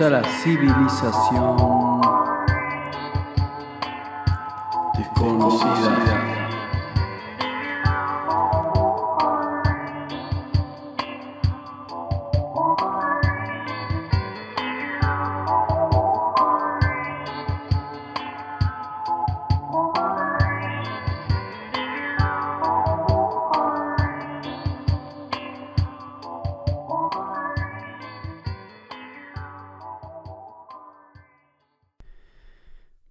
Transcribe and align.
a 0.00 0.10
la 0.10 0.22
civilización 0.42 1.83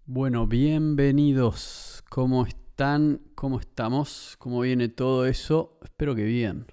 Bueno, 0.06 0.48
bienvenidos. 0.48 2.04
¿Cómo 2.10 2.46
están? 2.46 3.22
¿Cómo 3.36 3.62
estamos? 3.62 4.36
¿Cómo 4.38 4.60
viene 4.60 4.90
todo 4.90 5.26
eso? 5.26 5.80
Espero 5.82 6.14
que 6.14 6.26
bien. 6.26 6.66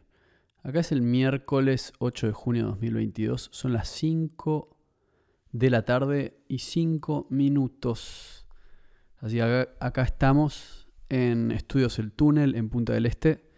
Acá 0.64 0.80
es 0.80 0.90
el 0.90 1.00
miércoles 1.00 1.92
8 2.00 2.26
de 2.26 2.32
junio 2.32 2.62
de 2.64 2.70
2022. 2.70 3.50
Son 3.52 3.72
las 3.72 3.88
5 3.88 4.76
de 5.52 5.70
la 5.70 5.84
tarde 5.84 6.42
y 6.48 6.58
5 6.58 7.28
minutos. 7.30 8.48
Así 9.18 9.36
que 9.36 9.42
acá, 9.42 9.70
acá 9.78 10.02
estamos 10.02 10.88
en 11.08 11.52
Estudios 11.52 12.00
El 12.00 12.10
Túnel 12.10 12.56
en 12.56 12.68
Punta 12.68 12.94
del 12.94 13.06
Este, 13.06 13.48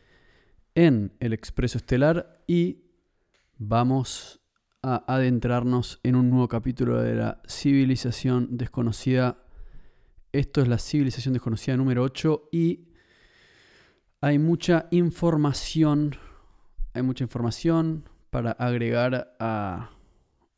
en 0.74 1.14
el 1.18 1.32
Expreso 1.32 1.78
Estelar 1.78 2.44
y 2.46 2.82
vamos 3.56 4.42
a 4.82 5.02
adentrarnos 5.06 5.98
en 6.02 6.16
un 6.16 6.28
nuevo 6.28 6.48
capítulo 6.48 7.00
de 7.00 7.14
la 7.14 7.40
civilización 7.48 8.58
desconocida 8.58 9.41
esto 10.32 10.62
es 10.62 10.68
la 10.68 10.78
civilización 10.78 11.34
desconocida 11.34 11.76
número 11.76 12.02
8 12.02 12.48
y 12.52 12.88
hay 14.20 14.38
mucha 14.38 14.86
información, 14.90 16.16
hay 16.94 17.02
mucha 17.02 17.24
información 17.24 18.08
para 18.30 18.52
agregar 18.52 19.36
a, 19.38 19.90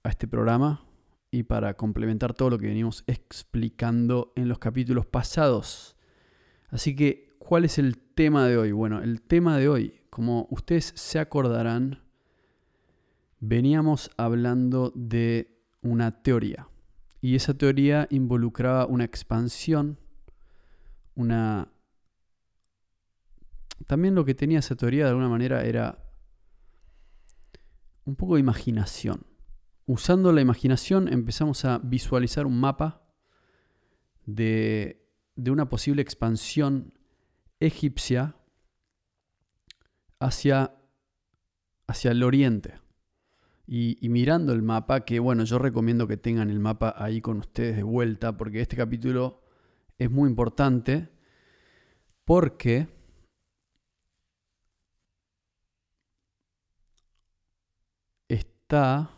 a 0.02 0.08
este 0.08 0.28
programa 0.28 0.84
y 1.30 1.42
para 1.42 1.74
complementar 1.74 2.34
todo 2.34 2.50
lo 2.50 2.58
que 2.58 2.68
venimos 2.68 3.02
explicando 3.08 4.32
en 4.36 4.48
los 4.48 4.58
capítulos 4.58 5.06
pasados. 5.06 5.96
Así 6.68 6.94
que, 6.94 7.34
¿cuál 7.38 7.64
es 7.64 7.78
el 7.78 7.98
tema 7.98 8.46
de 8.46 8.56
hoy? 8.56 8.70
Bueno, 8.70 9.02
el 9.02 9.22
tema 9.22 9.58
de 9.58 9.68
hoy, 9.68 10.00
como 10.10 10.46
ustedes 10.50 10.92
se 10.94 11.18
acordarán, 11.18 12.02
veníamos 13.40 14.10
hablando 14.16 14.92
de 14.94 15.58
una 15.82 16.22
teoría. 16.22 16.68
Y 17.24 17.36
esa 17.36 17.54
teoría 17.54 18.06
involucraba 18.10 18.84
una 18.84 19.04
expansión, 19.04 19.98
una... 21.14 21.72
También 23.86 24.14
lo 24.14 24.26
que 24.26 24.34
tenía 24.34 24.58
esa 24.58 24.76
teoría 24.76 25.04
de 25.04 25.08
alguna 25.08 25.30
manera 25.30 25.64
era 25.64 26.04
un 28.04 28.14
poco 28.14 28.34
de 28.34 28.40
imaginación. 28.40 29.24
Usando 29.86 30.32
la 30.32 30.42
imaginación 30.42 31.10
empezamos 31.10 31.64
a 31.64 31.78
visualizar 31.78 32.44
un 32.44 32.60
mapa 32.60 33.06
de, 34.26 35.08
de 35.34 35.50
una 35.50 35.70
posible 35.70 36.02
expansión 36.02 36.92
egipcia 37.58 38.36
hacia, 40.18 40.74
hacia 41.86 42.10
el 42.10 42.22
oriente. 42.22 42.83
Y, 43.66 43.96
mirando 44.08 44.52
el 44.52 44.62
mapa, 44.62 45.04
que 45.04 45.18
bueno, 45.20 45.44
yo 45.44 45.58
recomiendo 45.58 46.06
que 46.06 46.18
tengan 46.18 46.50
el 46.50 46.60
mapa 46.60 46.94
ahí 46.98 47.20
con 47.22 47.38
ustedes 47.38 47.76
de 47.76 47.82
vuelta, 47.82 48.36
porque 48.36 48.60
este 48.60 48.76
capítulo 48.76 49.42
es 49.98 50.10
muy 50.10 50.28
importante, 50.28 51.08
porque 52.24 52.88
está 58.28 59.10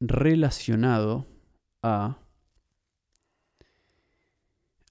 relacionado 0.00 1.26
a, 1.82 2.18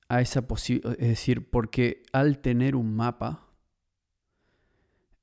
a 0.10 0.22
esa 0.22 0.48
posibilidad, 0.48 0.94
es 1.00 1.08
decir, 1.08 1.50
porque 1.50 2.04
al 2.14 2.40
tener 2.40 2.76
un 2.76 2.96
mapa, 2.96 3.49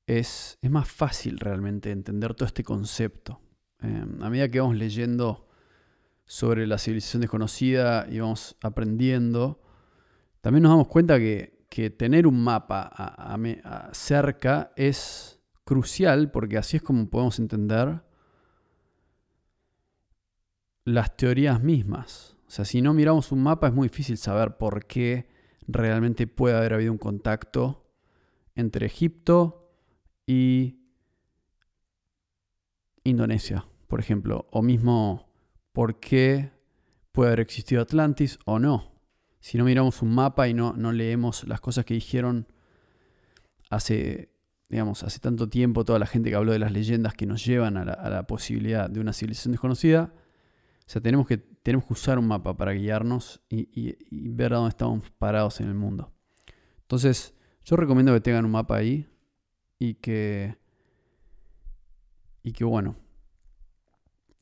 es, 0.07 0.57
es, 0.61 0.71
más 0.71 0.87
fácil 0.87 1.37
realmente 1.37 1.91
entender 1.91 2.33
todo 2.33 2.47
este 2.47 2.63
concepto. 2.63 3.41
Eh, 3.83 4.05
a 4.21 4.29
medida 4.29 4.49
que 4.49 4.61
vamos 4.61 4.77
leyendo 4.77 5.47
sobre 6.25 6.65
la 6.65 6.77
civilización 6.77 7.21
desconocida 7.21 8.07
y 8.09 8.19
vamos 8.19 8.55
aprendiendo, 8.61 9.61
también 10.41 10.63
nos 10.63 10.71
damos 10.71 10.87
cuenta 10.87 11.19
que, 11.19 11.65
que 11.69 11.89
tener 11.89 12.25
un 12.25 12.41
mapa 12.41 12.81
a, 12.81 13.33
a, 13.33 13.35
a 13.35 13.93
cerca 13.93 14.71
es 14.77 15.41
crucial 15.65 16.31
porque 16.31 16.57
así 16.57 16.77
es 16.77 16.83
como 16.83 17.09
podemos 17.09 17.37
entender 17.39 18.01
las 20.85 21.17
teorías 21.17 21.61
mismas. 21.61 22.37
O 22.47 22.49
sea, 22.51 22.63
si 22.63 22.81
no 22.81 22.93
miramos 22.93 23.33
un 23.33 23.43
mapa 23.43 23.67
es 23.67 23.73
muy 23.73 23.89
difícil 23.89 24.17
saber 24.17 24.55
por 24.55 24.85
qué 24.85 25.27
realmente 25.67 26.27
puede 26.27 26.55
haber 26.55 26.73
habido 26.73 26.93
un 26.93 26.97
contacto 26.97 27.91
entre 28.55 28.85
Egipto 28.85 29.66
y 30.27 30.81
Indonesia, 33.05 33.65
por 33.87 34.01
ejemplo, 34.01 34.47
o 34.51 34.61
mismo 34.61 35.29
por 35.71 35.99
qué 35.99 36.51
puede 37.13 37.29
haber 37.29 37.39
existido 37.39 37.81
Atlantis 37.81 38.37
o 38.45 38.59
no. 38.59 38.91
Si 39.39 39.57
no 39.57 39.63
miramos 39.63 40.01
un 40.01 40.13
mapa 40.13 40.49
y 40.49 40.53
no, 40.53 40.73
no 40.73 40.91
leemos 40.91 41.47
las 41.47 41.61
cosas 41.61 41.85
que 41.85 41.93
dijeron 41.93 42.47
hace, 43.69 44.29
digamos, 44.69 45.03
hace 45.03 45.19
tanto 45.19 45.47
tiempo, 45.47 45.85
toda 45.85 45.99
la 45.99 46.05
gente 46.05 46.29
que 46.29 46.35
habló 46.35 46.51
de 46.51 46.59
las 46.59 46.73
leyendas 46.73 47.13
que 47.13 47.25
nos 47.25 47.45
llevan 47.45 47.77
a 47.77 47.85
la, 47.85 48.27
posibilidad 48.27 48.89
de 48.89 48.99
una 48.99 49.13
civilización 49.13 49.53
desconocida, 49.53 50.13
o 50.85 50.89
sea, 50.89 51.01
tenemos 51.01 51.27
que, 51.27 51.37
tenemos 51.37 51.85
que 51.85 51.93
usar 51.93 52.19
un 52.19 52.27
mapa 52.27 52.57
para 52.57 52.73
guiarnos 52.73 53.41
y, 53.49 53.69
y, 53.71 53.97
y 54.09 54.27
ver 54.29 54.53
a 54.53 54.57
dónde 54.57 54.69
estamos 54.69 55.09
parados 55.11 55.61
en 55.61 55.67
el 55.67 55.75
mundo. 55.75 56.11
Entonces, 56.81 57.33
yo 57.63 57.77
recomiendo 57.77 58.13
que 58.13 58.21
tengan 58.21 58.45
un 58.45 58.51
mapa 58.51 58.77
ahí, 58.77 59.07
y 59.79 59.95
que, 59.95 60.57
y 62.43 62.53
que 62.53 62.63
bueno, 62.63 62.95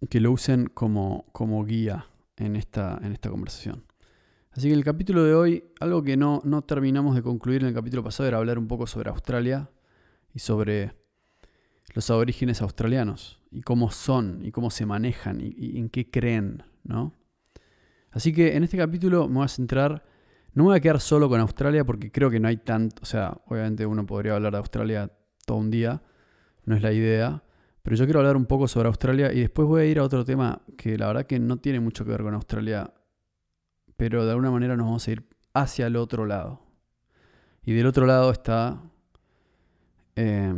que 0.10 0.20
lo 0.20 0.32
usen 0.32 0.68
como, 0.68 1.26
como 1.32 1.64
guía 1.66 2.08
en 2.38 2.56
esta, 2.56 3.00
en 3.02 3.12
esta 3.12 3.30
conversación. 3.30 3.84
Así 4.52 4.70
que 4.70 4.74
el 4.74 4.84
capítulo 4.84 5.24
de 5.24 5.34
hoy, 5.34 5.66
algo 5.80 6.02
que 6.04 6.16
no, 6.16 6.42
no 6.46 6.62
terminamos 6.62 7.16
de 7.16 7.24
concluir 7.24 7.62
en 7.62 7.68
el 7.70 7.74
capítulo 7.74 8.04
pasado 8.04 8.28
era 8.28 8.38
hablar 8.38 8.58
un 8.58 8.68
poco 8.68 8.88
sobre 8.88 9.10
Australia 9.10 9.70
y 10.34 10.40
sobre 10.40 10.94
los 11.94 12.10
aborígenes 12.10 12.62
australianos 12.62 13.42
y 13.52 13.62
cómo 13.62 13.92
son 13.92 14.46
y 14.46 14.52
cómo 14.52 14.70
se 14.70 14.86
manejan 14.86 15.42
y, 15.42 15.54
y 15.58 15.78
en 15.78 15.90
qué 15.90 16.10
creen, 16.10 16.64
¿no? 16.84 17.14
Así 18.12 18.32
que 18.32 18.56
en 18.56 18.64
este 18.64 18.78
capítulo 18.78 19.28
me 19.28 19.36
voy 19.36 19.46
a 19.46 19.50
centrar 19.50 20.04
no 20.56 20.64
me 20.64 20.70
voy 20.70 20.78
a 20.78 20.80
quedar 20.80 21.02
solo 21.02 21.28
con 21.28 21.42
Australia 21.42 21.84
porque 21.84 22.12
creo 22.12 22.30
que 22.30 22.40
no 22.40 22.48
hay 22.48 22.58
tanto, 22.58 23.02
o 23.02 23.06
sea, 23.06 23.38
obviamente 23.48 23.86
uno 23.86 24.06
podría 24.06 24.36
hablar 24.36 24.54
de 24.54 24.60
Australia 24.60 25.12
todo 25.46 25.58
un 25.58 25.72
día, 25.72 26.02
no 26.66 26.76
es 26.76 26.82
la 26.82 26.92
idea, 26.92 27.44
pero 27.82 27.96
yo 27.96 28.06
quiero 28.06 28.20
hablar 28.20 28.36
un 28.36 28.48
poco 28.48 28.68
sobre 28.68 28.88
Australia 28.88 29.32
y 29.32 29.42
después 29.42 29.68
voy 29.68 29.84
a 29.84 29.86
ir 29.86 30.00
a 30.00 30.04
otro 30.04 30.26
tema 30.26 30.62
que 30.76 30.98
la 30.98 31.08
verdad 31.08 31.28
que 31.28 31.40
no 31.40 31.58
tiene 31.58 31.80
mucho 31.80 32.04
que 32.04 32.12
ver 32.12 32.24
con 32.24 32.34
Australia, 32.34 32.92
pero 33.96 34.26
de 34.26 34.32
alguna 34.32 34.50
manera 34.50 34.76
nos 34.76 34.88
vamos 34.88 35.08
a 35.08 35.12
ir 35.12 35.28
hacia 35.54 35.88
el 35.88 35.96
otro 35.96 36.26
lado. 36.26 36.62
Y 37.64 37.74
del 37.74 37.86
otro 37.86 38.06
lado 38.06 38.32
está 38.32 38.82
eh, 40.16 40.54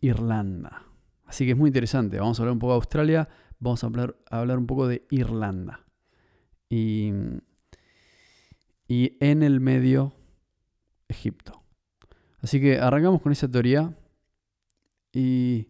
Irlanda. 0.00 0.84
Así 1.24 1.44
que 1.44 1.52
es 1.52 1.56
muy 1.56 1.68
interesante. 1.68 2.18
Vamos 2.18 2.38
a 2.38 2.42
hablar 2.42 2.52
un 2.52 2.58
poco 2.60 2.72
de 2.72 2.76
Australia, 2.76 3.28
vamos 3.58 3.82
a 3.82 3.86
hablar, 3.88 4.16
a 4.30 4.38
hablar 4.40 4.58
un 4.58 4.66
poco 4.66 4.86
de 4.86 5.06
Irlanda. 5.10 5.84
Y, 6.68 7.12
y 8.88 9.16
en 9.20 9.42
el 9.42 9.60
medio, 9.60 10.12
Egipto. 11.08 11.65
Así 12.40 12.60
que 12.60 12.78
arrancamos 12.78 13.22
con 13.22 13.32
esa 13.32 13.48
teoría 13.48 13.96
y, 15.12 15.68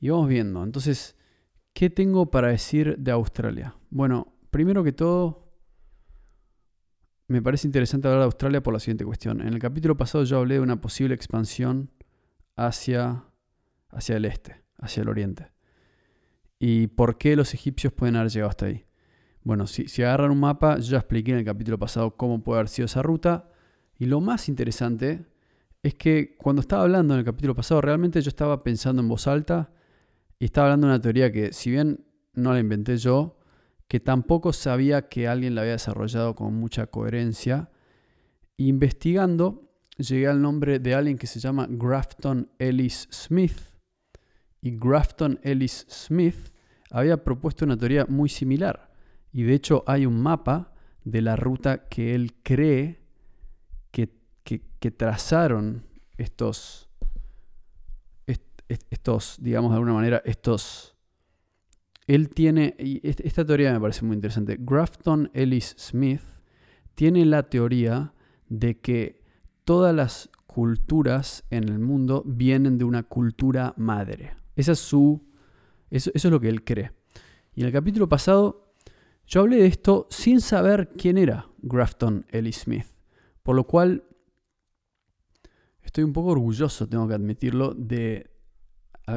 y, 0.00 0.08
vamos 0.08 0.28
viendo. 0.28 0.64
Entonces, 0.64 1.16
¿qué 1.72 1.90
tengo 1.90 2.30
para 2.30 2.48
decir 2.48 2.96
de 2.98 3.10
Australia? 3.10 3.76
Bueno, 3.90 4.34
primero 4.50 4.82
que 4.82 4.92
todo, 4.92 5.52
me 7.28 7.42
parece 7.42 7.66
interesante 7.66 8.08
hablar 8.08 8.20
de 8.20 8.26
Australia 8.26 8.62
por 8.62 8.72
la 8.72 8.80
siguiente 8.80 9.04
cuestión. 9.04 9.40
En 9.40 9.48
el 9.48 9.58
capítulo 9.58 9.96
pasado 9.96 10.24
yo 10.24 10.38
hablé 10.38 10.54
de 10.54 10.60
una 10.60 10.80
posible 10.80 11.14
expansión 11.14 11.90
hacia, 12.56 13.24
hacia 13.90 14.16
el 14.16 14.24
este, 14.24 14.62
hacia 14.78 15.02
el 15.02 15.08
oriente. 15.08 15.50
¿Y 16.58 16.88
por 16.88 17.18
qué 17.18 17.34
los 17.36 17.54
egipcios 17.54 17.92
pueden 17.92 18.16
haber 18.16 18.30
llegado 18.30 18.50
hasta 18.50 18.66
ahí? 18.66 18.86
Bueno, 19.44 19.66
si, 19.66 19.88
si 19.88 20.02
agarran 20.02 20.30
un 20.30 20.40
mapa, 20.40 20.78
yo 20.78 20.92
ya 20.92 20.98
expliqué 20.98 21.32
en 21.32 21.38
el 21.38 21.44
capítulo 21.44 21.78
pasado 21.78 22.16
cómo 22.16 22.42
puede 22.42 22.60
haber 22.60 22.68
sido 22.68 22.86
esa 22.86 23.02
ruta. 23.02 23.50
Y 23.98 24.06
lo 24.06 24.20
más 24.20 24.48
interesante 24.48 25.26
es 25.82 25.94
que 25.94 26.36
cuando 26.36 26.60
estaba 26.60 26.82
hablando 26.82 27.14
en 27.14 27.20
el 27.20 27.24
capítulo 27.24 27.54
pasado, 27.54 27.80
realmente 27.80 28.20
yo 28.20 28.28
estaba 28.28 28.62
pensando 28.62 29.02
en 29.02 29.08
voz 29.08 29.26
alta 29.26 29.72
y 30.38 30.44
estaba 30.44 30.68
hablando 30.68 30.86
de 30.86 30.92
una 30.94 31.02
teoría 31.02 31.32
que, 31.32 31.52
si 31.52 31.70
bien 31.70 32.04
no 32.34 32.52
la 32.52 32.60
inventé 32.60 32.96
yo, 32.96 33.38
que 33.88 34.00
tampoco 34.00 34.52
sabía 34.52 35.08
que 35.08 35.28
alguien 35.28 35.54
la 35.54 35.62
había 35.62 35.72
desarrollado 35.72 36.34
con 36.34 36.54
mucha 36.54 36.86
coherencia. 36.86 37.70
Investigando, 38.56 39.70
llegué 39.98 40.28
al 40.28 40.40
nombre 40.40 40.78
de 40.78 40.94
alguien 40.94 41.18
que 41.18 41.26
se 41.26 41.40
llama 41.40 41.66
Grafton 41.68 42.50
Ellis 42.58 43.08
Smith. 43.10 43.60
Y 44.60 44.78
Grafton 44.78 45.40
Ellis 45.42 45.84
Smith 45.90 46.52
había 46.90 47.24
propuesto 47.24 47.64
una 47.64 47.76
teoría 47.76 48.06
muy 48.08 48.28
similar. 48.28 48.92
Y 49.32 49.42
de 49.42 49.54
hecho 49.54 49.82
hay 49.86 50.06
un 50.06 50.22
mapa 50.22 50.72
de 51.04 51.20
la 51.22 51.36
ruta 51.36 51.88
que 51.88 52.14
él 52.14 52.34
cree 52.42 53.01
que, 54.44 54.90
trazaron 54.90 55.84
estos, 56.16 56.88
estos, 58.68 59.36
digamos 59.40 59.70
de 59.70 59.74
alguna 59.76 59.94
manera, 59.94 60.22
estos... 60.24 60.96
Él 62.08 62.30
tiene, 62.30 62.74
esta 63.02 63.44
teoría 63.44 63.72
me 63.72 63.80
parece 63.80 64.04
muy 64.04 64.16
interesante, 64.16 64.58
Grafton 64.60 65.30
Ellis 65.34 65.76
Smith 65.78 66.22
tiene 66.94 67.24
la 67.24 67.44
teoría 67.44 68.12
de 68.48 68.80
que 68.80 69.22
todas 69.64 69.94
las 69.94 70.28
culturas 70.46 71.44
en 71.50 71.68
el 71.68 71.78
mundo 71.78 72.22
vienen 72.26 72.76
de 72.76 72.84
una 72.84 73.04
cultura 73.04 73.72
madre. 73.76 74.34
Esa 74.56 74.72
es 74.72 74.80
su, 74.80 75.22
eso 75.90 76.10
es 76.12 76.24
lo 76.24 76.40
que 76.40 76.48
él 76.48 76.64
cree. 76.64 76.90
Y 77.54 77.60
en 77.60 77.68
el 77.68 77.72
capítulo 77.72 78.08
pasado 78.08 78.74
yo 79.26 79.40
hablé 79.40 79.56
de 79.56 79.66
esto 79.66 80.06
sin 80.10 80.40
saber 80.40 80.90
quién 80.90 81.16
era 81.16 81.48
Grafton 81.62 82.26
Ellis 82.30 82.62
Smith, 82.62 82.86
por 83.42 83.56
lo 83.56 83.64
cual 83.64 84.04
estoy 85.82 86.04
un 86.04 86.12
poco 86.12 86.30
orgulloso, 86.30 86.88
tengo 86.88 87.06
que 87.08 87.14
admitirlo, 87.14 87.74
de, 87.74 88.30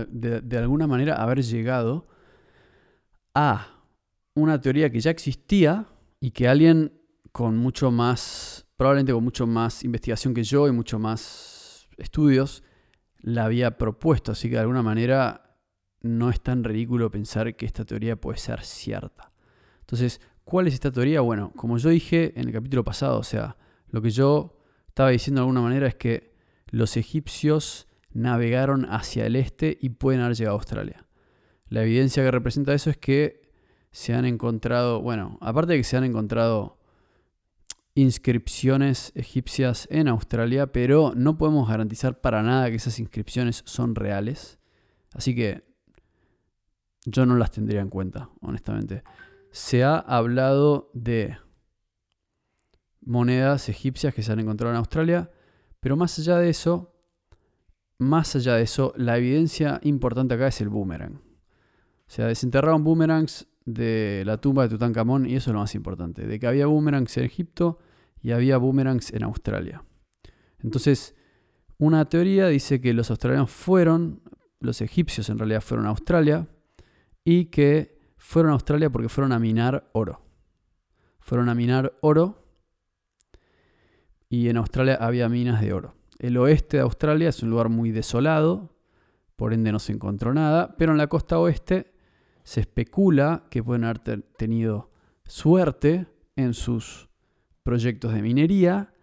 de, 0.09 0.57
alguna 0.57 0.87
manera 0.87 1.15
haber 1.15 1.43
llegado 1.43 2.07
a 3.33 3.83
una 4.33 4.59
teoría 4.59 4.89
que 4.89 4.99
ya 4.99 5.11
existía 5.11 5.87
y 6.19 6.31
que 6.31 6.47
alguien 6.47 6.93
con 7.31 7.57
mucho 7.57 7.91
más, 7.91 8.65
probablemente 8.77 9.13
con 9.13 9.23
mucho 9.23 9.45
más 9.45 9.83
investigación 9.83 10.33
que 10.33 10.43
yo 10.43 10.67
y 10.67 10.71
mucho 10.71 10.99
más 10.99 11.87
estudios, 11.97 12.63
la 13.19 13.45
había 13.45 13.77
propuesto. 13.77 14.31
Así 14.31 14.49
que 14.49 14.55
de 14.55 14.61
alguna 14.61 14.81
manera 14.83 15.59
no 16.01 16.29
es 16.29 16.41
tan 16.41 16.63
ridículo 16.63 17.11
pensar 17.11 17.55
que 17.55 17.65
esta 17.65 17.85
teoría 17.85 18.15
puede 18.15 18.37
ser 18.37 18.63
cierta. 18.63 19.31
Entonces, 19.81 20.21
¿cuál 20.43 20.67
es 20.67 20.73
esta 20.73 20.91
teoría? 20.91 21.21
Bueno, 21.21 21.51
como 21.55 21.77
yo 21.77 21.89
dije 21.89 22.33
en 22.39 22.47
el 22.47 22.53
capítulo 22.53 22.83
pasado, 22.83 23.19
o 23.19 23.23
sea, 23.23 23.57
lo 23.89 24.01
que 24.01 24.11
yo 24.11 24.59
estaba 24.87 25.09
diciendo 25.09 25.41
de 25.41 25.43
alguna 25.43 25.61
manera 25.61 25.87
es 25.87 25.95
que 25.95 26.34
los 26.69 26.97
egipcios 26.97 27.87
navegaron 28.11 28.85
hacia 28.85 29.25
el 29.25 29.35
este 29.35 29.77
y 29.81 29.89
pueden 29.89 30.21
haber 30.21 30.35
llegado 30.35 30.55
a 30.55 30.59
Australia. 30.59 31.05
La 31.67 31.83
evidencia 31.83 32.23
que 32.23 32.31
representa 32.31 32.73
eso 32.73 32.89
es 32.89 32.97
que 32.97 33.41
se 33.91 34.13
han 34.13 34.25
encontrado, 34.25 35.01
bueno, 35.01 35.37
aparte 35.41 35.73
de 35.73 35.79
que 35.79 35.83
se 35.83 35.97
han 35.97 36.03
encontrado 36.03 36.79
inscripciones 37.95 39.13
egipcias 39.15 39.87
en 39.89 40.09
Australia, 40.09 40.71
pero 40.71 41.13
no 41.15 41.37
podemos 41.37 41.67
garantizar 41.69 42.19
para 42.19 42.43
nada 42.43 42.69
que 42.69 42.75
esas 42.75 42.99
inscripciones 42.99 43.63
son 43.65 43.95
reales. 43.95 44.59
Así 45.13 45.33
que 45.33 45.63
yo 47.05 47.25
no 47.25 47.37
las 47.37 47.51
tendría 47.51 47.81
en 47.81 47.89
cuenta, 47.89 48.29
honestamente. 48.41 49.03
Se 49.51 49.83
ha 49.83 49.97
hablado 49.97 50.91
de 50.93 51.37
monedas 52.99 53.69
egipcias 53.69 54.13
que 54.13 54.23
se 54.23 54.31
han 54.33 54.39
encontrado 54.39 54.73
en 54.73 54.77
Australia, 54.77 55.31
pero 55.85 55.95
más 55.95 56.17
allá 56.17 56.39
de 56.39 56.49
eso, 56.49 56.95
más 57.99 58.35
allá 58.35 58.55
de 58.55 58.63
eso, 58.63 58.91
la 58.97 59.19
evidencia 59.19 59.79
importante 59.83 60.33
acá 60.33 60.47
es 60.47 60.59
el 60.59 60.69
boomerang. 60.69 61.17
O 61.17 62.07
sea, 62.07 62.25
desenterraron 62.25 62.83
boomerangs 62.83 63.47
de 63.65 64.23
la 64.25 64.41
tumba 64.41 64.63
de 64.63 64.69
Tutankamón 64.69 65.27
y 65.27 65.35
eso 65.35 65.51
es 65.51 65.53
lo 65.53 65.59
más 65.59 65.75
importante, 65.75 66.25
de 66.25 66.39
que 66.39 66.47
había 66.47 66.65
boomerangs 66.65 67.15
en 67.17 67.25
Egipto 67.25 67.77
y 68.19 68.31
había 68.31 68.57
boomerangs 68.57 69.13
en 69.13 69.25
Australia. 69.25 69.83
Entonces, 70.57 71.13
una 71.77 72.09
teoría 72.09 72.47
dice 72.47 72.81
que 72.81 72.91
los 72.91 73.11
australianos 73.11 73.51
fueron, 73.51 74.23
los 74.61 74.81
egipcios 74.81 75.29
en 75.29 75.37
realidad 75.37 75.61
fueron 75.61 75.85
a 75.85 75.89
Australia 75.89 76.47
y 77.23 77.45
que 77.51 77.99
fueron 78.17 78.49
a 78.49 78.55
Australia 78.55 78.89
porque 78.89 79.09
fueron 79.09 79.33
a 79.33 79.37
minar 79.37 79.87
oro. 79.93 80.23
Fueron 81.19 81.47
a 81.47 81.53
minar 81.53 81.95
oro 82.01 82.44
y 84.29 84.49
en 84.49 84.57
Australia 84.57 84.97
había 84.99 85.29
minas 85.29 85.61
de 85.61 85.73
oro. 85.73 85.95
El 86.19 86.37
oeste 86.37 86.77
de 86.77 86.83
Australia 86.83 87.29
es 87.29 87.43
un 87.43 87.49
lugar 87.49 87.69
muy 87.69 87.91
desolado, 87.91 88.75
por 89.35 89.53
ende 89.53 89.71
no 89.71 89.79
se 89.79 89.93
encontró 89.93 90.33
nada, 90.33 90.75
pero 90.77 90.91
en 90.91 90.97
la 90.97 91.07
costa 91.07 91.39
oeste 91.39 91.93
se 92.43 92.61
especula 92.61 93.45
que 93.49 93.63
pueden 93.63 93.83
haber 93.83 93.99
tenido 94.37 94.91
suerte 95.25 96.07
en 96.35 96.53
sus 96.53 97.09
proyectos 97.63 98.13
de 98.13 98.21
minería 98.21 98.93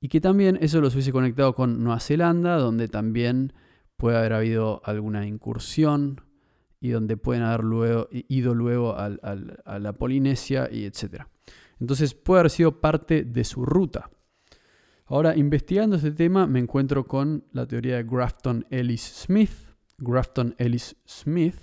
y 0.00 0.08
que 0.08 0.20
también 0.20 0.58
eso 0.60 0.80
los 0.80 0.94
hubiese 0.94 1.12
conectado 1.12 1.54
con 1.54 1.82
Nueva 1.82 2.00
Zelanda, 2.00 2.56
donde 2.56 2.88
también 2.88 3.52
puede 3.96 4.18
haber 4.18 4.32
habido 4.32 4.80
alguna 4.84 5.26
incursión 5.26 6.22
y 6.80 6.90
donde 6.90 7.16
pueden 7.16 7.42
haber 7.42 7.64
luego, 7.64 8.08
ido 8.10 8.54
luego 8.54 8.96
a 8.96 9.78
la 9.78 9.92
Polinesia 9.92 10.68
y 10.70 10.84
etc. 10.84 11.24
Entonces 11.78 12.14
puede 12.14 12.40
haber 12.40 12.50
sido 12.50 12.80
parte 12.80 13.24
de 13.24 13.44
su 13.44 13.64
ruta. 13.64 14.10
Ahora, 15.06 15.36
investigando 15.36 15.96
este 15.96 16.10
tema, 16.10 16.46
me 16.46 16.58
encuentro 16.58 17.06
con 17.06 17.44
la 17.52 17.66
teoría 17.66 17.96
de 17.96 18.04
Grafton 18.04 18.66
Ellis 18.70 19.02
Smith. 19.02 19.52
Grafton 19.98 20.54
Ellis 20.58 20.96
Smith 21.06 21.56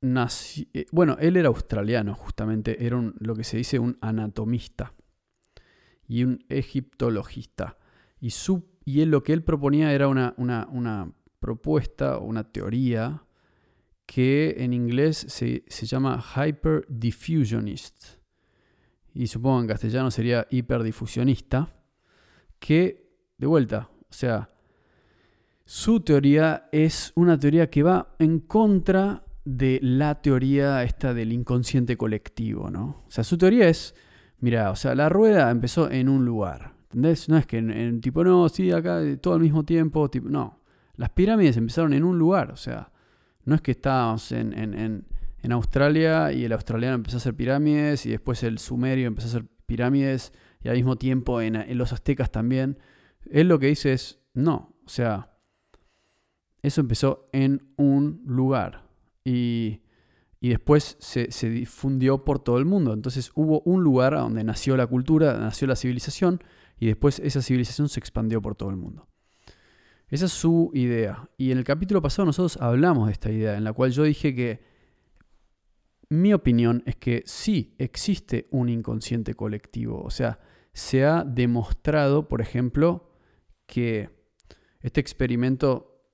eh, 0.00 0.86
bueno, 0.92 1.16
él 1.20 1.36
era 1.36 1.48
australiano, 1.48 2.14
justamente, 2.14 2.86
era 2.86 3.00
lo 3.18 3.34
que 3.34 3.44
se 3.44 3.56
dice 3.56 3.78
un 3.78 3.98
anatomista 4.00 4.94
y 6.06 6.24
un 6.24 6.44
egiptologista. 6.48 7.78
Y, 8.20 8.32
y 8.84 9.00
él, 9.00 9.10
lo 9.10 9.22
que 9.22 9.32
él 9.32 9.42
proponía 9.42 9.92
era 9.92 10.08
una, 10.08 10.34
una, 10.36 11.12
propuesta, 11.40 12.18
una 12.18 12.50
teoría 12.50 13.22
que 14.06 14.56
en 14.58 14.72
inglés 14.72 15.26
se, 15.28 15.64
se 15.68 15.86
llama 15.86 16.20
hyperdiffusionist 16.34 18.17
y 19.14 19.26
supongo 19.26 19.60
en 19.60 19.66
castellano 19.66 20.10
sería 20.10 20.46
hiperdifusionista, 20.50 21.74
que, 22.58 23.10
de 23.36 23.46
vuelta, 23.46 23.88
o 24.00 24.12
sea, 24.12 24.50
su 25.64 26.00
teoría 26.00 26.68
es 26.72 27.12
una 27.14 27.38
teoría 27.38 27.68
que 27.68 27.82
va 27.82 28.14
en 28.18 28.40
contra 28.40 29.24
de 29.44 29.78
la 29.82 30.20
teoría 30.20 30.82
esta 30.82 31.14
del 31.14 31.32
inconsciente 31.32 31.96
colectivo, 31.96 32.70
¿no? 32.70 33.04
O 33.06 33.10
sea, 33.10 33.24
su 33.24 33.38
teoría 33.38 33.68
es, 33.68 33.94
mira, 34.40 34.70
o 34.70 34.76
sea, 34.76 34.94
la 34.94 35.08
rueda 35.08 35.50
empezó 35.50 35.90
en 35.90 36.08
un 36.08 36.24
lugar, 36.24 36.74
¿entendés? 36.84 37.28
No 37.28 37.36
es 37.36 37.46
que 37.46 37.58
en, 37.58 38.00
tipo, 38.00 38.24
no, 38.24 38.48
sí, 38.48 38.70
acá 38.72 39.00
todo 39.20 39.34
al 39.34 39.40
mismo 39.40 39.64
tiempo, 39.64 40.08
tipo, 40.08 40.28
no. 40.28 40.60
Las 40.96 41.10
pirámides 41.10 41.56
empezaron 41.56 41.92
en 41.92 42.04
un 42.04 42.18
lugar, 42.18 42.50
o 42.50 42.56
sea, 42.56 42.90
no 43.44 43.54
es 43.54 43.60
que 43.60 43.72
estábamos 43.72 44.32
en 44.32 45.04
Australia 45.52 46.32
y 46.32 46.44
el 46.44 46.52
australiano 46.52 46.96
empezó 46.96 47.16
a 47.16 47.18
hacer 47.18 47.34
pirámides 47.34 48.06
y 48.06 48.10
después 48.10 48.42
el 48.42 48.58
sumerio 48.58 49.06
empezó 49.06 49.28
a 49.28 49.30
hacer 49.30 49.46
pirámides 49.66 50.32
y 50.62 50.68
al 50.68 50.76
mismo 50.76 50.96
tiempo 50.96 51.40
en, 51.40 51.76
los 51.78 51.92
aztecas 51.92 52.30
también. 52.30 52.78
Él 53.30 53.48
lo 53.48 53.58
que 53.58 53.66
dice 53.66 53.92
es, 53.92 54.20
no, 54.34 54.74
o 54.84 54.88
sea, 54.88 55.36
eso 56.62 56.80
empezó 56.80 57.28
en 57.32 57.72
un 57.76 58.22
lugar 58.26 58.88
y, 59.24 59.80
después 60.40 60.96
se, 61.00 61.30
se, 61.30 61.50
difundió 61.50 62.24
por 62.24 62.38
todo 62.38 62.58
el 62.58 62.64
mundo. 62.64 62.92
Entonces 62.92 63.30
hubo 63.34 63.60
un 63.60 63.82
lugar 63.82 64.14
donde 64.14 64.42
nació 64.44 64.76
la 64.76 64.86
cultura, 64.86 65.38
nació 65.38 65.68
la 65.68 65.76
civilización 65.76 66.42
y 66.78 66.86
después 66.86 67.20
esa 67.20 67.42
civilización 67.42 67.88
se 67.88 68.00
expandió 68.00 68.40
por 68.40 68.54
todo 68.54 68.70
el 68.70 68.76
mundo. 68.76 69.08
Esa 70.08 70.26
es 70.26 70.32
su 70.32 70.70
idea. 70.74 71.28
Y 71.36 71.52
en 71.52 71.58
el 71.58 71.64
capítulo 71.64 72.00
pasado 72.00 72.26
nosotros 72.26 72.56
hablamos 72.62 73.06
de 73.06 73.12
esta 73.12 73.30
idea, 73.30 73.56
en 73.56 73.64
la 73.64 73.72
cual 73.72 73.92
yo 73.92 74.04
dije 74.04 74.34
que 74.34 74.62
mi 76.10 76.32
opinión 76.32 76.82
es 76.86 76.96
que 76.96 77.22
sí 77.26 77.74
existe 77.78 78.48
un 78.50 78.68
inconsciente 78.68 79.34
colectivo. 79.34 80.02
O 80.02 80.10
sea, 80.10 80.38
se 80.72 81.04
ha 81.04 81.24
demostrado, 81.24 82.28
por 82.28 82.40
ejemplo, 82.40 83.10
que 83.66 84.10
este 84.80 85.00
experimento, 85.00 86.06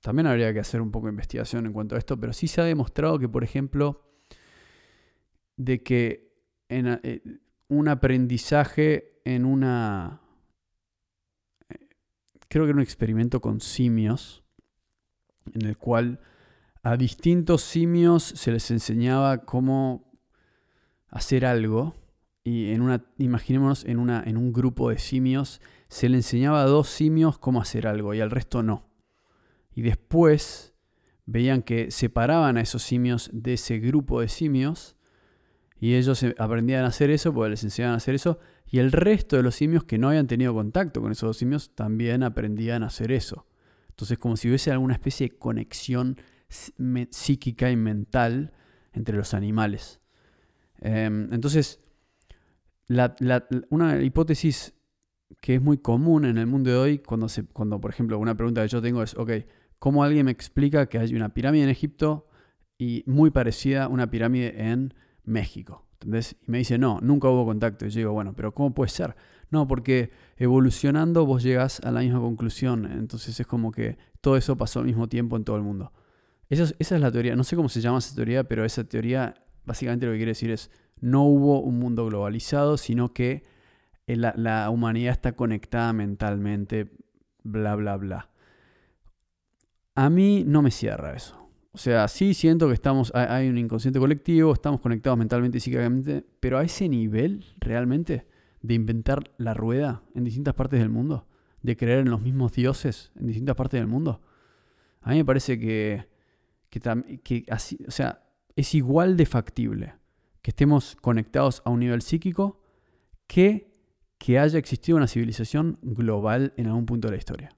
también 0.00 0.26
habría 0.26 0.52
que 0.52 0.60
hacer 0.60 0.80
un 0.80 0.90
poco 0.90 1.06
de 1.06 1.12
investigación 1.12 1.66
en 1.66 1.72
cuanto 1.72 1.94
a 1.94 1.98
esto, 1.98 2.18
pero 2.18 2.32
sí 2.32 2.46
se 2.46 2.60
ha 2.60 2.64
demostrado 2.64 3.18
que, 3.18 3.28
por 3.28 3.42
ejemplo, 3.42 4.04
de 5.56 5.82
que 5.82 6.34
en 6.68 7.00
eh, 7.02 7.22
un 7.68 7.88
aprendizaje 7.88 9.20
en 9.24 9.44
una... 9.44 10.20
Eh, 11.68 11.88
creo 12.48 12.64
que 12.64 12.70
era 12.70 12.76
un 12.76 12.82
experimento 12.82 13.40
con 13.40 13.60
simios, 13.60 14.44
en 15.52 15.66
el 15.66 15.76
cual 15.76 16.20
a 16.84 16.98
distintos 16.98 17.62
simios 17.62 18.22
se 18.22 18.52
les 18.52 18.70
enseñaba 18.70 19.46
cómo 19.46 20.12
hacer 21.08 21.46
algo 21.46 21.94
y 22.44 22.72
en 22.72 22.82
una, 22.82 23.06
imaginémonos 23.16 23.86
en, 23.86 23.98
una, 23.98 24.22
en 24.24 24.36
un 24.36 24.52
grupo 24.52 24.90
de 24.90 24.98
simios, 24.98 25.62
se 25.88 26.10
le 26.10 26.18
enseñaba 26.18 26.60
a 26.60 26.66
dos 26.66 26.90
simios 26.90 27.38
cómo 27.38 27.62
hacer 27.62 27.86
algo 27.86 28.12
y 28.12 28.20
al 28.20 28.30
resto 28.30 28.62
no. 28.62 28.86
Y 29.74 29.80
después 29.80 30.74
veían 31.24 31.62
que 31.62 31.90
separaban 31.90 32.58
a 32.58 32.60
esos 32.60 32.82
simios 32.82 33.30
de 33.32 33.54
ese 33.54 33.78
grupo 33.78 34.20
de 34.20 34.28
simios 34.28 34.96
y 35.80 35.94
ellos 35.94 36.22
aprendían 36.38 36.84
a 36.84 36.88
hacer 36.88 37.08
eso 37.08 37.32
porque 37.32 37.50
les 37.50 37.64
enseñaban 37.64 37.94
a 37.94 37.96
hacer 37.96 38.14
eso 38.14 38.40
y 38.66 38.78
el 38.78 38.92
resto 38.92 39.36
de 39.36 39.42
los 39.42 39.54
simios 39.54 39.84
que 39.84 39.96
no 39.96 40.10
habían 40.10 40.26
tenido 40.26 40.52
contacto 40.52 41.00
con 41.00 41.12
esos 41.12 41.28
dos 41.28 41.38
simios 41.38 41.74
también 41.74 42.22
aprendían 42.22 42.82
a 42.82 42.88
hacer 42.88 43.10
eso. 43.10 43.46
Entonces 43.88 44.18
como 44.18 44.36
si 44.36 44.48
hubiese 44.48 44.70
alguna 44.70 44.92
especie 44.92 45.28
de 45.28 45.38
conexión 45.38 46.18
psíquica 47.10 47.70
y 47.70 47.76
mental 47.76 48.52
entre 48.92 49.16
los 49.16 49.34
animales. 49.34 50.00
Em, 50.80 51.32
entonces, 51.32 51.80
una 53.70 54.02
hipótesis 54.02 54.74
que 55.40 55.56
es 55.56 55.62
muy 55.62 55.78
común 55.78 56.24
en 56.24 56.38
el 56.38 56.46
mundo 56.46 56.70
de 56.70 56.76
hoy, 56.76 56.98
cuando, 56.98 57.28
se, 57.28 57.44
cuando 57.44 57.80
por 57.80 57.90
ejemplo 57.90 58.18
una 58.18 58.36
pregunta 58.36 58.62
que 58.62 58.68
yo 58.68 58.82
tengo 58.82 59.02
es, 59.02 59.14
ok, 59.16 59.30
¿cómo 59.78 60.04
alguien 60.04 60.26
me 60.26 60.32
explica 60.32 60.86
que 60.86 60.98
hay 60.98 61.14
una 61.14 61.34
pirámide 61.34 61.64
en 61.64 61.70
Egipto 61.70 62.28
y 62.78 63.02
muy 63.06 63.30
parecida 63.30 63.84
a 63.84 63.88
una 63.88 64.10
pirámide 64.10 64.70
en 64.70 64.94
México? 65.24 65.86
Y 66.04 66.08
me 66.46 66.58
dice, 66.58 66.78
no, 66.78 67.00
nunca 67.00 67.28
hubo 67.28 67.46
contacto. 67.46 67.86
Y 67.86 67.90
yo 67.90 67.98
digo, 67.98 68.12
bueno, 68.12 68.34
pero 68.34 68.52
¿cómo 68.52 68.74
puede 68.74 68.90
ser? 68.90 69.16
No, 69.50 69.66
porque 69.66 70.10
evolucionando 70.36 71.24
vos 71.24 71.42
llegas 71.42 71.80
a 71.80 71.90
la 71.90 72.00
misma 72.00 72.20
conclusión. 72.20 72.90
Entonces 72.90 73.38
es 73.40 73.46
como 73.46 73.72
que 73.72 73.96
todo 74.20 74.36
eso 74.36 74.56
pasó 74.56 74.80
al 74.80 74.86
mismo 74.86 75.08
tiempo 75.08 75.36
en 75.36 75.44
todo 75.44 75.56
el 75.56 75.62
mundo. 75.62 75.92
Esa 76.48 76.74
es, 76.78 76.90
la 76.90 77.10
teoría. 77.10 77.36
No 77.36 77.44
sé 77.44 77.56
cómo 77.56 77.68
se 77.68 77.80
llama 77.80 77.98
esa 77.98 78.14
teoría, 78.14 78.44
pero 78.44 78.64
esa 78.64 78.84
teoría 78.84 79.34
básicamente 79.64 80.06
lo 80.06 80.12
que 80.12 80.18
quiere 80.18 80.30
decir 80.32 80.50
es, 80.50 80.70
no 81.00 81.24
hubo 81.24 81.60
un 81.60 81.78
mundo 81.78 82.06
globalizado, 82.06 82.76
sino 82.76 83.12
que 83.12 83.42
eh, 84.06 84.16
la, 84.16 84.68
humanidad 84.70 85.12
está 85.12 85.32
conectada 85.32 85.92
mentalmente, 85.92 86.90
bla, 87.42 87.74
bla, 87.74 87.96
bla. 87.96 88.30
A 89.94 90.10
mí 90.10 90.44
no 90.46 90.62
me 90.62 90.70
cierra 90.70 91.14
eso. 91.14 91.48
O 91.72 91.78
sea, 91.78 92.06
sí 92.08 92.34
siento 92.34 92.68
que 92.68 92.74
estamos, 92.74 93.12
hay 93.14 93.48
un 93.48 93.58
inconsciente 93.58 93.98
colectivo, 93.98 94.52
estamos 94.52 94.80
conectados 94.80 95.18
mentalmente 95.18 95.58
y 95.58 95.60
psíquicamente, 95.60 96.24
pero 96.38 96.58
a 96.58 96.62
ese 96.62 96.88
nivel 96.88 97.44
realmente 97.58 98.28
de 98.62 98.74
inventar 98.74 99.32
la 99.38 99.54
rueda 99.54 100.02
en 100.14 100.24
distintas 100.24 100.54
partes 100.54 100.78
del 100.78 100.88
mundo, 100.88 101.26
de 101.62 101.76
creer 101.76 102.00
en 102.00 102.10
los 102.10 102.20
mismos 102.20 102.52
dioses 102.52 103.10
en 103.16 103.26
distintas 103.26 103.56
partes 103.56 103.80
del 103.80 103.88
mundo, 103.88 104.20
a 105.04 105.10
mí 105.10 105.16
me 105.16 105.24
parece 105.24 105.58
que, 105.58 106.06
que 106.80 107.44
así, 107.48 107.78
o 107.86 107.90
sea, 107.90 108.22
es 108.56 108.74
igual 108.74 109.16
de 109.16 109.26
factible 109.26 109.94
que 110.42 110.50
estemos 110.50 110.96
conectados 110.96 111.62
a 111.64 111.70
un 111.70 111.80
nivel 111.80 112.02
psíquico 112.02 112.60
que 113.26 113.74
que 114.24 114.38
haya 114.38 114.58
existido 114.58 114.96
una 114.96 115.06
civilización 115.06 115.78
global 115.82 116.54
en 116.56 116.68
algún 116.68 116.86
punto 116.86 117.08
de 117.08 117.12
la 117.12 117.18
historia. 117.18 117.50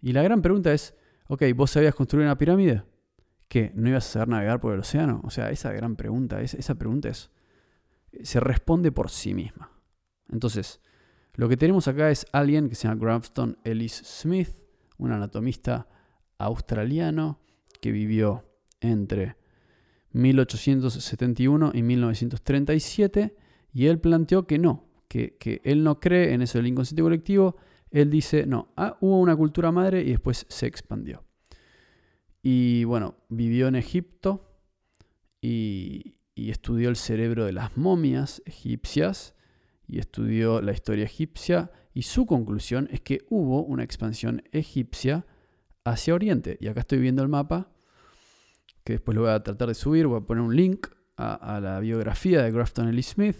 Y 0.00 0.12
la 0.12 0.22
gran 0.22 0.40
pregunta 0.40 0.72
es, 0.72 0.96
ok, 1.28 1.42
¿vos 1.54 1.72
sabías 1.72 1.94
construir 1.94 2.24
una 2.24 2.38
pirámide? 2.38 2.82
¿Qué? 3.46 3.70
¿No 3.74 3.90
ibas 3.90 4.06
a 4.06 4.12
saber 4.12 4.28
navegar 4.28 4.58
por 4.58 4.72
el 4.72 4.80
océano? 4.80 5.20
O 5.22 5.28
sea, 5.28 5.50
esa 5.50 5.70
gran 5.72 5.96
pregunta, 5.96 6.40
esa 6.40 6.74
pregunta 6.76 7.10
se 7.12 8.40
responde 8.40 8.90
por 8.90 9.10
sí 9.10 9.34
misma. 9.34 9.70
Entonces, 10.30 10.80
lo 11.34 11.46
que 11.46 11.58
tenemos 11.58 11.88
acá 11.88 12.10
es 12.10 12.24
alguien 12.32 12.70
que 12.70 12.74
se 12.74 12.88
llama 12.88 12.98
Grafton 12.98 13.58
Ellis 13.62 14.00
Smith, 14.02 14.62
un 14.96 15.12
anatomista 15.12 15.88
australiano 16.38 17.38
que 17.80 17.92
vivió 17.92 18.44
entre 18.80 19.36
1871 20.12 21.72
y 21.74 21.82
1937 21.82 23.36
y 23.72 23.86
él 23.86 24.00
planteó 24.00 24.46
que 24.46 24.58
no, 24.58 24.88
que, 25.08 25.60
él 25.64 25.84
no 25.84 26.00
cree 26.00 26.32
en 26.32 26.42
eso 26.42 26.58
del 26.58 26.68
inconsciente 26.68 27.02
colectivo, 27.02 27.56
él 27.90 28.10
dice, 28.10 28.46
no, 28.46 28.72
ah, 28.76 28.96
hubo 29.00 29.18
una 29.20 29.36
cultura 29.36 29.72
madre 29.72 30.02
y 30.02 30.10
después 30.10 30.46
se 30.48 30.66
expandió. 30.66 31.24
Y 32.42 32.84
bueno, 32.84 33.16
vivió 33.28 33.68
en 33.68 33.76
Egipto 33.76 34.50
y, 35.40 36.16
estudió 36.34 36.88
el 36.88 36.96
cerebro 36.96 37.44
de 37.44 37.52
las 37.52 37.76
momias 37.76 38.42
egipcias 38.46 39.34
y 39.86 39.98
estudió 39.98 40.62
la 40.62 40.72
historia 40.72 41.04
egipcia 41.04 41.70
y 41.92 42.02
su 42.02 42.24
conclusión 42.24 42.88
es 42.90 43.02
que 43.02 43.26
hubo 43.28 43.62
una 43.62 43.84
expansión 43.84 44.42
egipcia 44.50 45.26
hacia 45.84 46.14
Oriente. 46.14 46.58
Y 46.60 46.68
acá 46.68 46.80
estoy 46.80 46.98
viendo 46.98 47.22
el 47.22 47.28
mapa, 47.28 47.70
que 48.84 48.94
después 48.94 49.14
lo 49.14 49.22
voy 49.22 49.30
a 49.30 49.42
tratar 49.42 49.68
de 49.68 49.74
subir, 49.74 50.06
voy 50.06 50.18
a 50.18 50.26
poner 50.26 50.42
un 50.42 50.54
link 50.54 50.88
a, 51.16 51.60
la 51.60 51.80
biografía 51.80 52.42
de 52.42 52.50
Grafton 52.50 52.88
Ellis 52.88 53.08
Smith, 53.08 53.36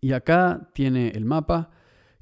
y 0.00 0.12
acá 0.12 0.70
tiene 0.74 1.08
el 1.08 1.24
mapa 1.24 1.70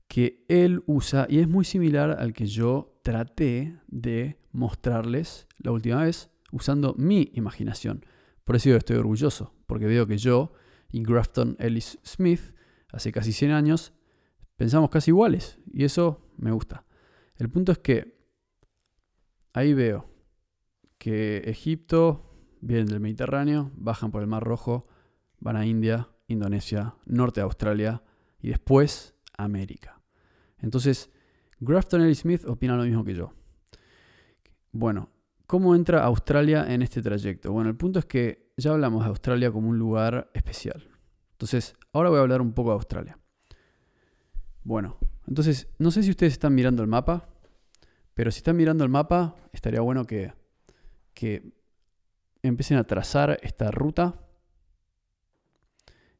que 0.08 0.44
él 0.48 0.82
usa 0.86 1.26
y 1.28 1.38
es 1.38 1.48
muy 1.48 1.64
similar 1.64 2.16
al 2.18 2.32
que 2.32 2.46
yo 2.46 2.98
traté 3.02 3.78
de 3.86 4.40
mostrarles 4.50 5.46
la 5.58 5.70
última 5.70 6.02
vez 6.02 6.30
usando 6.52 6.94
mi 6.96 7.30
imaginación. 7.34 8.04
Por 8.44 8.56
eso 8.56 8.70
yo 8.70 8.76
estoy 8.76 8.96
orgulloso, 8.96 9.54
porque 9.66 9.86
veo 9.86 10.06
que 10.06 10.18
yo 10.18 10.52
y 10.90 11.04
Grafton 11.04 11.56
Ellis 11.60 11.98
Smith, 12.04 12.54
hace 12.92 13.12
casi 13.12 13.32
100 13.32 13.52
años, 13.52 13.92
pensamos 14.56 14.90
casi 14.90 15.10
iguales 15.10 15.58
y 15.72 15.84
eso 15.84 16.32
me 16.38 16.50
gusta. 16.50 16.84
El 17.36 17.48
punto 17.48 17.72
es 17.72 17.78
que 17.78 18.19
ahí 19.52 19.74
veo 19.74 20.06
que 20.98 21.38
Egipto 21.46 22.30
vienen 22.60 22.86
del 22.86 23.00
Mediterráneo, 23.00 23.70
bajan 23.74 24.10
por 24.10 24.22
el 24.22 24.28
Mar 24.28 24.44
Rojo, 24.44 24.86
van 25.38 25.56
a 25.56 25.66
India, 25.66 26.08
Indonesia, 26.28 26.94
norte 27.06 27.40
de 27.40 27.44
Australia 27.44 28.02
y 28.40 28.48
después 28.48 29.14
América. 29.36 30.00
Entonces, 30.58 31.10
Grafton 31.58 32.02
Ellis 32.02 32.20
Smith 32.20 32.44
opina 32.46 32.76
lo 32.76 32.84
mismo 32.84 33.04
que 33.04 33.14
yo. 33.14 33.32
Bueno, 34.72 35.10
¿cómo 35.46 35.74
entra 35.74 36.04
Australia 36.04 36.72
en 36.72 36.82
este 36.82 37.02
trayecto? 37.02 37.52
Bueno, 37.52 37.70
el 37.70 37.76
punto 37.76 37.98
es 37.98 38.04
que 38.04 38.52
ya 38.56 38.72
hablamos 38.72 39.02
de 39.02 39.08
Australia 39.08 39.50
como 39.50 39.68
un 39.68 39.78
lugar 39.78 40.30
especial. 40.34 40.88
Entonces, 41.32 41.74
ahora 41.92 42.10
voy 42.10 42.18
a 42.18 42.22
hablar 42.22 42.42
un 42.42 42.52
poco 42.52 42.70
de 42.70 42.74
Australia. 42.74 43.18
Bueno, 44.62 44.98
entonces, 45.26 45.68
no 45.78 45.90
sé 45.90 46.02
si 46.02 46.10
ustedes 46.10 46.34
están 46.34 46.54
mirando 46.54 46.82
el 46.82 46.88
mapa, 46.88 47.29
pero 48.14 48.30
si 48.30 48.38
están 48.38 48.56
mirando 48.56 48.84
el 48.84 48.90
mapa, 48.90 49.36
estaría 49.52 49.80
bueno 49.80 50.06
que, 50.06 50.32
que 51.14 51.52
empiecen 52.42 52.78
a 52.78 52.84
trazar 52.84 53.38
esta 53.42 53.70
ruta 53.70 54.20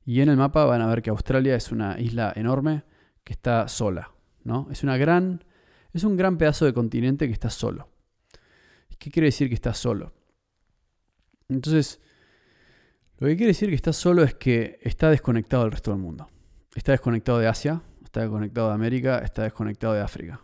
y 0.04 0.20
en 0.20 0.28
el 0.28 0.37
mapa 0.37 0.64
van 0.64 0.80
a 0.80 0.87
ver 0.87 1.02
que 1.02 1.11
Australia 1.11 1.54
es 1.54 1.70
una 1.73 1.99
isla 2.00 2.32
enorme 2.35 2.85
que 3.25 3.32
está 3.32 3.68
sola, 3.68 4.12
¿no? 4.44 4.68
Es 4.70 4.82
una 4.82 4.97
gran 4.97 5.44
es 5.92 6.04
un 6.04 6.16
gran 6.16 6.38
pedazo 6.38 6.64
de 6.64 6.73
continente 6.73 7.26
que 7.26 7.32
está 7.32 7.50
solo. 7.50 7.88
¿Qué 8.99 9.11
quiere 9.11 9.26
decir 9.26 9.49
que 9.49 9.54
está 9.54 9.75
solo? 9.75 10.12
Entonces, 11.49 12.00
lo 13.18 13.26
que 13.26 13.37
quiere 13.37 13.49
decir 13.49 13.70
que 13.70 13.75
está 13.75 13.92
solo 13.92 14.23
es 14.23 14.35
que 14.35 14.78
está 14.82 15.11
desconectado 15.11 15.64
del 15.64 15.73
resto 15.73 15.90
del 15.90 16.00
mundo. 16.00 16.28
Está 16.75 16.92
desconectado 16.92 17.38
de 17.38 17.49
Asia, 17.49 17.82
está 18.04 18.20
desconectado 18.20 18.68
de 18.68 18.75
América, 18.75 19.18
está 19.18 19.42
desconectado 19.42 19.94
de 19.94 20.00
África. 20.00 20.40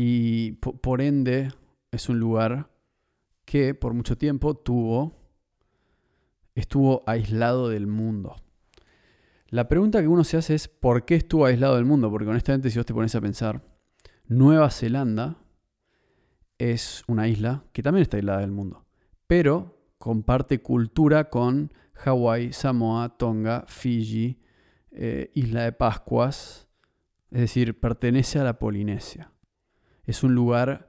Y 0.00 0.52
por 0.52 1.00
ende 1.00 1.48
es 1.90 2.08
un 2.08 2.20
lugar 2.20 2.70
que 3.44 3.74
por 3.74 3.94
mucho 3.94 4.16
tiempo 4.16 4.54
tuvo, 4.54 5.12
estuvo 6.54 7.02
aislado 7.04 7.68
del 7.68 7.88
mundo. 7.88 8.36
La 9.48 9.66
pregunta 9.66 10.00
que 10.00 10.06
uno 10.06 10.22
se 10.22 10.36
hace 10.36 10.54
es 10.54 10.68
¿por 10.68 11.04
qué 11.04 11.16
estuvo 11.16 11.46
aislado 11.46 11.74
del 11.74 11.84
mundo? 11.84 12.12
Porque 12.12 12.28
honestamente 12.28 12.70
si 12.70 12.78
vos 12.78 12.86
te 12.86 12.94
pones 12.94 13.16
a 13.16 13.20
pensar, 13.20 13.60
Nueva 14.28 14.70
Zelanda 14.70 15.38
es 16.58 17.02
una 17.08 17.26
isla 17.26 17.64
que 17.72 17.82
también 17.82 18.02
está 18.02 18.18
aislada 18.18 18.42
del 18.42 18.52
mundo, 18.52 18.86
pero 19.26 19.80
comparte 19.98 20.62
cultura 20.62 21.28
con 21.28 21.72
Hawái, 21.94 22.52
Samoa, 22.52 23.18
Tonga, 23.18 23.64
Fiji, 23.66 24.38
eh, 24.92 25.32
Isla 25.34 25.64
de 25.64 25.72
Pascuas, 25.72 26.68
es 27.32 27.40
decir, 27.40 27.80
pertenece 27.80 28.38
a 28.38 28.44
la 28.44 28.60
Polinesia. 28.60 29.32
Es 30.08 30.24
un 30.24 30.34
lugar 30.34 30.88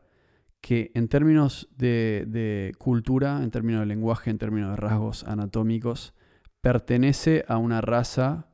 que 0.62 0.92
en 0.96 1.10
términos 1.10 1.68
de, 1.76 2.74
cultura, 2.78 3.44
en 3.44 3.52
términos 3.52 3.82
de 3.82 3.86
lenguaje, 3.86 4.30
en 4.30 4.38
términos 4.38 4.70
de 4.72 4.76
rasgos 4.78 5.26
anatómicos, 5.26 6.14
pertenece 6.62 7.44
a 7.50 7.58
una 7.58 7.82
raza 7.82 8.48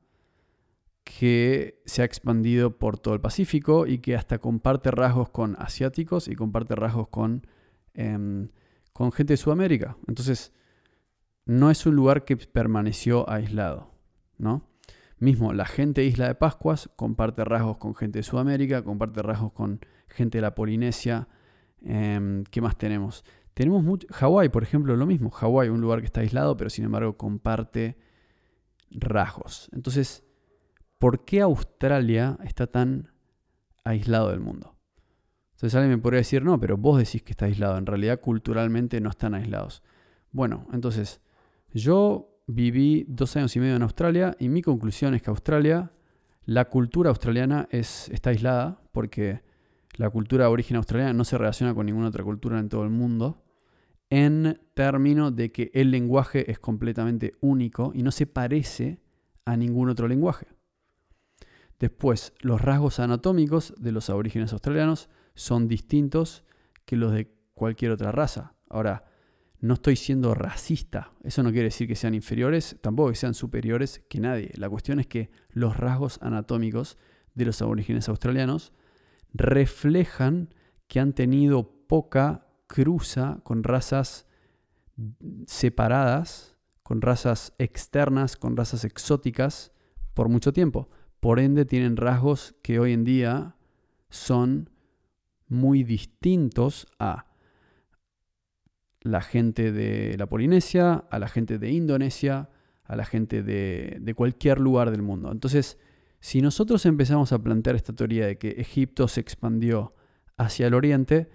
que 1.03 1.84
se 1.86 2.01
ha 2.01 2.05
expandido 2.05 2.79
por 2.79 2.98
todo 2.98 3.13
el 3.13 3.22
Pacífico 3.22 3.86
y 3.86 4.00
que 4.00 4.15
hasta 4.15 4.39
comparte 4.39 4.89
rasgos 4.89 5.29
con 5.29 5.55
asiáticos 5.60 6.27
y 6.27 6.36
comparte 6.36 6.74
rasgos 6.74 7.10
con, 7.10 7.45
em, 7.93 8.50
con 8.91 9.12
gente 9.12 9.34
de 9.34 9.38
Sudamérica. 9.38 9.98
Entonces, 10.07 10.51
no 11.45 11.69
es 11.69 11.86
un 11.86 11.95
lugar 11.95 12.25
que 12.25 12.38
permaneció 12.38 13.29
aislado, 13.29 13.91
¿no? 14.39 14.67
Mismo, 15.19 15.53
la 15.53 15.65
gente 15.65 16.01
de 16.01 16.07
Isla 16.07 16.27
de 16.27 16.34
Pascuas 16.34 16.89
comparte 16.95 17.45
rasgos 17.45 17.77
con 17.77 17.93
gente 17.93 18.17
de 18.17 18.24
Sudamérica, 18.24 18.84
comparte 18.84 19.22
rasgos 19.22 19.53
con 19.53 19.79
gente 20.15 20.39
de 20.39 20.41
la 20.41 20.55
Polinesia. 20.55 21.27
Em, 21.81 22.43
¿Qué 22.45 22.62
más 22.62 22.77
tenemos? 22.77 23.24
Tenemos 23.53 24.05
Hawái, 24.12 24.50
por 24.50 24.63
ejemplo, 24.63 24.95
lo 24.95 25.05
mismo. 25.05 25.29
Hawái, 25.29 25.69
un 25.69 25.81
lugar 25.81 26.00
que 26.00 26.07
está 26.07 26.22
aislado, 26.22 26.57
pero 26.57 26.69
sin 26.69 26.86
embargo 26.86 27.15
comparte 27.17 27.98
rasgos. 28.91 29.69
Entonces, 29.72 30.24
¿por 31.00 31.24
qué 31.24 31.41
Australia 31.41 32.38
está 32.43 32.67
tan 32.67 33.12
aislado 33.84 34.29
del 34.31 34.41
mundo? 34.41 34.75
Entonces 35.53 35.75
alguien 35.75 35.91
me 35.91 36.01
podría 36.01 36.19
decir, 36.19 36.43
no, 36.43 36.60
pero 36.60 36.75
vos 36.75 36.98
decís 36.98 37.24
que 37.24 37.31
está 37.31 37.45
aislado. 37.45 37.77
En 37.77 37.86
realidad, 37.86 38.19
culturalmente 38.19 39.00
no 39.00 39.10
están 39.10 39.34
aislados. 39.34 39.84
Bueno, 40.31 40.67
entonces, 40.74 41.22
yo 41.74 42.41
viví 42.48 43.05
dos 43.07 43.36
años 43.38 43.55
y 43.55 43.60
medio 43.62 43.77
en 43.77 43.81
Australia 43.84 44.36
y 44.38 44.50
mi 44.50 44.62
conclusión 44.62 45.13
es 45.13 45.22
que 45.22 45.29
Australia, 45.29 45.93
la 46.43 46.65
cultura 46.65 47.10
australiana 47.10 47.69
es, 47.72 48.10
está 48.10 48.31
aislada 48.31 48.81
porque 48.91 49.43
la 49.97 50.09
cultura 50.09 50.49
origen 50.49 50.77
australiana 50.77 51.13
no 51.13 51.23
se 51.23 51.37
relaciona 51.37 51.73
con 51.73 51.85
ninguna 51.85 52.07
otra 52.07 52.23
cultura 52.23 52.59
en 52.59 52.69
todo 52.69 52.83
el 52.83 52.89
mundo 52.89 53.41
en 54.09 54.61
términos 54.73 55.35
de 55.35 55.51
que 55.51 55.71
el 55.73 55.91
lenguaje 55.91 56.49
es 56.51 56.59
completamente 56.59 57.33
único 57.41 57.91
y 57.93 58.03
no 58.03 58.11
se 58.11 58.27
parece 58.27 59.01
a 59.45 59.57
ningún 59.57 59.89
otro 59.89 60.07
lenguaje. 60.07 60.47
Después, 61.79 62.33
los 62.39 62.61
rasgos 62.61 62.99
anatómicos 62.99 63.73
de 63.77 63.91
los 63.91 64.09
aborígenes 64.09 64.53
australianos 64.53 65.09
son 65.33 65.67
distintos 65.67 66.43
que 66.85 66.95
los 66.95 67.11
de 67.11 67.33
cualquier 67.53 67.91
otra 67.91 68.11
raza. 68.11 68.55
Ahora, 68.69 69.05
no 69.59 69.73
estoy 69.73 69.95
siendo 69.95 70.35
racista. 70.35 71.11
Eso 71.23 71.41
no 71.43 71.51
quiere 71.51 71.65
decir 71.65 71.87
que 71.87 71.95
sean 71.95 72.13
inferiores, 72.13 72.77
tampoco 72.81 73.09
que 73.09 73.15
sean 73.15 73.33
superiores 73.33 74.03
que 74.07 74.19
nadie. 74.19 74.51
La 74.55 74.69
cuestión 74.69 74.99
es 74.99 75.07
que 75.07 75.31
los 75.49 75.75
rasgos 75.77 76.19
anatómicos 76.21 76.97
de 77.33 77.45
los 77.45 77.61
aborígenes 77.61 78.07
australianos 78.07 78.71
reflejan 79.36 80.54
que 80.88 81.00
han 81.00 81.13
tenido 81.13 81.88
poca 81.88 82.48
cruza 82.68 83.39
con 83.44 83.63
razas 83.63 84.27
separadas, 85.46 86.58
con 86.84 87.01
razas 87.01 87.54
externas, 87.58 88.38
con 88.38 88.56
razas 88.56 88.86
exóticas 88.86 89.72
por 90.13 90.30
mucho 90.30 90.54
tiempo. 90.54 90.89
Por 91.20 91.39
ende, 91.39 91.65
tienen 91.65 91.98
rasgos 91.98 92.56
que 92.62 92.80
hoy 92.80 92.94
en 92.94 93.04
día 93.04 93.56
son 94.10 94.70
muy 95.48 95.84
distintos 95.84 96.88
a 97.00 97.25
la 99.01 99.22
gente 99.22 99.72
de 99.72 100.15
la 100.18 100.27
Polinesia, 100.27 101.06
a 101.10 101.20
la 101.20 101.27
gente 101.27 101.60
de 101.60 101.72
Indonesia, 101.72 102.50
a 102.84 102.96
la 102.96 103.06
gente 103.06 103.44
de, 103.44 103.98
de, 104.00 104.13
cualquier 104.13 104.60
lugar 104.60 104.92
del 104.92 105.01
mundo. 105.01 105.32
Entonces, 105.32 105.77
si 106.19 106.41
nosotros 106.41 106.86
empezamos 106.86 107.31
a 107.31 107.39
plantear 107.39 107.75
esta 107.75 107.93
teoría 107.93 108.25
de 108.27 108.38
que 108.38 108.50
Egipto 108.50 109.07
se 109.07 109.22
expandió 109.22 109.93
hacia 110.38 110.67
el 110.67 110.74
oriente, 110.74 111.29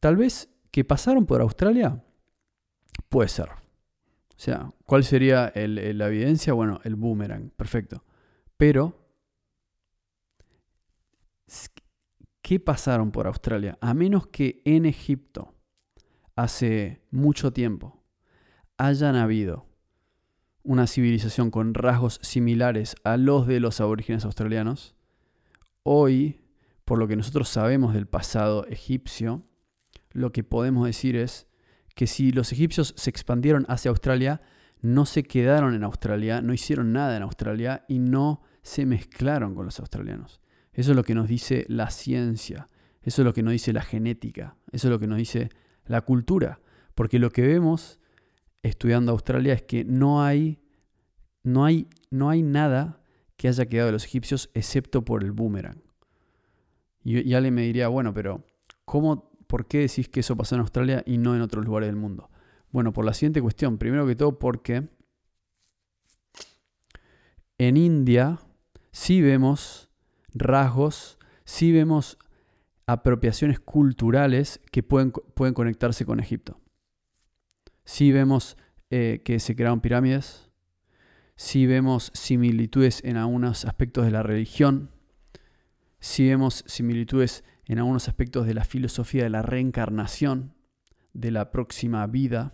tal 0.00 0.16
vez 0.16 0.48
que 0.70 0.84
pasaron 0.84 1.26
por 1.26 1.40
Australia, 1.40 2.04
puede 3.08 3.28
ser. 3.28 3.48
O 3.50 4.38
sea, 4.38 4.70
¿cuál 4.84 5.04
sería 5.04 5.52
la 5.54 6.06
evidencia? 6.08 6.52
Bueno, 6.52 6.80
el 6.84 6.94
boomerang, 6.94 7.50
perfecto. 7.50 8.04
Pero, 8.56 8.98
¿qué 12.42 12.60
pasaron 12.60 13.10
por 13.10 13.26
Australia? 13.26 13.78
A 13.80 13.94
menos 13.94 14.26
que 14.26 14.60
en 14.64 14.84
Egipto 14.86 15.54
hace 16.34 17.02
mucho 17.10 17.52
tiempo 17.52 18.04
hayan 18.76 19.16
habido 19.16 19.66
una 20.66 20.86
civilización 20.86 21.50
con 21.50 21.74
rasgos 21.74 22.18
similares 22.22 22.96
a 23.04 23.16
los 23.16 23.46
de 23.46 23.60
los 23.60 23.80
aborígenes 23.80 24.24
australianos, 24.24 24.94
hoy, 25.82 26.42
por 26.84 26.98
lo 26.98 27.08
que 27.08 27.16
nosotros 27.16 27.48
sabemos 27.48 27.94
del 27.94 28.06
pasado 28.06 28.66
egipcio, 28.66 29.44
lo 30.12 30.32
que 30.32 30.44
podemos 30.44 30.86
decir 30.86 31.16
es 31.16 31.46
que 31.94 32.06
si 32.06 32.32
los 32.32 32.52
egipcios 32.52 32.94
se 32.96 33.10
expandieron 33.10 33.64
hacia 33.68 33.90
Australia, 33.90 34.42
no 34.82 35.06
se 35.06 35.22
quedaron 35.22 35.74
en 35.74 35.84
Australia, 35.84 36.42
no 36.42 36.52
hicieron 36.52 36.92
nada 36.92 37.16
en 37.16 37.22
Australia 37.22 37.84
y 37.88 37.98
no 37.98 38.42
se 38.62 38.84
mezclaron 38.84 39.54
con 39.54 39.64
los 39.64 39.78
australianos. 39.80 40.40
Eso 40.72 40.90
es 40.90 40.96
lo 40.96 41.04
que 41.04 41.14
nos 41.14 41.28
dice 41.28 41.64
la 41.68 41.90
ciencia, 41.90 42.68
eso 43.02 43.22
es 43.22 43.24
lo 43.24 43.32
que 43.32 43.42
nos 43.42 43.52
dice 43.52 43.72
la 43.72 43.82
genética, 43.82 44.56
eso 44.72 44.88
es 44.88 44.90
lo 44.90 44.98
que 44.98 45.06
nos 45.06 45.18
dice 45.18 45.48
la 45.86 46.02
cultura, 46.02 46.60
porque 46.94 47.18
lo 47.18 47.30
que 47.30 47.46
vemos 47.46 48.00
estudiando 48.68 49.12
Australia 49.12 49.54
es 49.54 49.62
que 49.62 49.84
no 49.84 50.22
hay, 50.22 50.60
no 51.42 51.64
hay, 51.64 51.88
no 52.10 52.30
hay 52.30 52.42
nada 52.42 53.00
que 53.36 53.48
haya 53.48 53.66
quedado 53.66 53.86
de 53.86 53.92
los 53.92 54.04
egipcios 54.04 54.50
excepto 54.54 55.04
por 55.04 55.22
el 55.22 55.32
boomerang. 55.32 55.82
Y, 57.04 57.34
alguien 57.34 57.54
me 57.54 57.62
diría, 57.62 57.86
bueno, 57.88 58.12
pero 58.12 58.44
¿cómo, 58.84 59.30
¿por 59.46 59.66
qué 59.66 59.78
decís 59.78 60.08
que 60.08 60.20
eso 60.20 60.36
pasó 60.36 60.56
en 60.56 60.62
Australia 60.62 61.04
y 61.06 61.18
no 61.18 61.36
en 61.36 61.42
otros 61.42 61.64
lugares 61.64 61.88
del 61.88 61.96
mundo? 61.96 62.30
Bueno, 62.72 62.92
por 62.92 63.04
la 63.04 63.14
siguiente 63.14 63.40
cuestión. 63.40 63.78
Primero 63.78 64.06
que 64.06 64.16
todo 64.16 64.38
porque 64.38 64.88
en 67.58 67.76
India 67.76 68.40
sí 68.90 69.22
vemos 69.22 69.88
rasgos, 70.34 71.18
sí 71.44 71.70
vemos 71.70 72.18
apropiaciones 72.86 73.60
culturales 73.60 74.60
que 74.72 74.82
pueden, 74.82 75.12
pueden 75.12 75.54
conectarse 75.54 76.04
con 76.04 76.18
Egipto. 76.18 76.60
Sí 77.86 78.12
vemos 78.12 78.58
eh, 78.90 79.22
que 79.24 79.40
se 79.40 79.56
crearon 79.56 79.80
pirámides, 79.80 80.50
sí 81.36 81.66
vemos 81.66 82.10
similitudes 82.12 83.02
en 83.02 83.16
algunos 83.16 83.64
aspectos 83.64 84.04
de 84.04 84.10
la 84.10 84.22
religión, 84.22 84.90
sí 85.98 86.28
vemos 86.28 86.62
similitudes 86.66 87.44
en 87.64 87.78
algunos 87.78 88.08
aspectos 88.08 88.46
de 88.46 88.52
la 88.52 88.64
filosofía 88.64 89.24
de 89.24 89.30
la 89.30 89.40
reencarnación, 89.40 90.54
de 91.14 91.30
la 91.30 91.50
próxima 91.50 92.06
vida. 92.06 92.52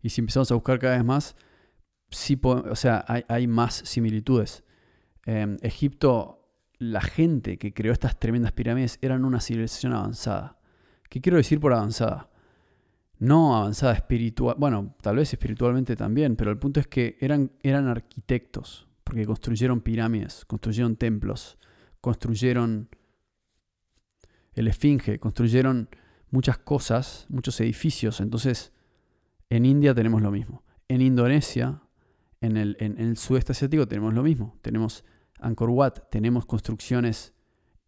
Y 0.00 0.08
si 0.08 0.22
empezamos 0.22 0.50
a 0.50 0.54
buscar 0.54 0.78
cada 0.78 0.96
vez 0.96 1.04
más, 1.04 1.36
sí, 2.10 2.40
o 2.42 2.76
sea, 2.76 3.04
hay, 3.28 3.46
más 3.46 3.74
similitudes. 3.74 4.64
Em, 5.26 5.58
Egipto 5.60 6.44
la 6.78 7.00
gente 7.00 7.58
que 7.58 7.72
creó 7.72 7.92
estas 7.92 8.18
tremendas 8.18 8.52
pirámides 8.52 8.98
eran 9.02 9.24
una 9.24 9.40
civilización 9.40 9.92
avanzada. 9.92 10.58
¿Qué 11.08 11.20
quiero 11.20 11.38
decir 11.38 11.60
por 11.60 11.72
avanzada? 11.72 12.30
No 13.18 13.56
avanzada 13.56 13.92
espiritual, 13.94 14.56
bueno, 14.58 14.94
tal 15.00 15.16
vez 15.16 15.32
espiritualmente 15.32 15.96
también, 15.96 16.36
pero 16.36 16.50
el 16.50 16.58
punto 16.58 16.80
es 16.80 16.86
que 16.86 17.16
eran, 17.20 17.52
eran 17.62 17.86
arquitectos, 17.88 18.88
porque 19.04 19.24
construyeron 19.24 19.80
pirámides, 19.80 20.44
construyeron 20.44 20.96
templos, 20.96 21.58
construyeron 22.00 22.88
el 24.52 24.68
Esfinge, 24.68 25.18
construyeron 25.18 25.88
muchas 26.30 26.58
cosas, 26.58 27.26
muchos 27.28 27.60
edificios. 27.60 28.20
Entonces, 28.20 28.72
en 29.48 29.64
India 29.64 29.94
tenemos 29.94 30.22
lo 30.22 30.30
mismo. 30.30 30.64
En 30.88 31.00
Indonesia, 31.00 31.82
en 32.40 32.56
el, 32.56 32.76
en 32.80 32.98
el 32.98 33.16
sudeste 33.16 33.52
asiático, 33.52 33.86
tenemos 33.86 34.14
lo 34.14 34.22
mismo. 34.22 34.58
Tenemos 34.62 35.04
Angkor 35.40 35.70
Wat 35.70 36.08
tenemos 36.10 36.46
construcciones 36.46 37.34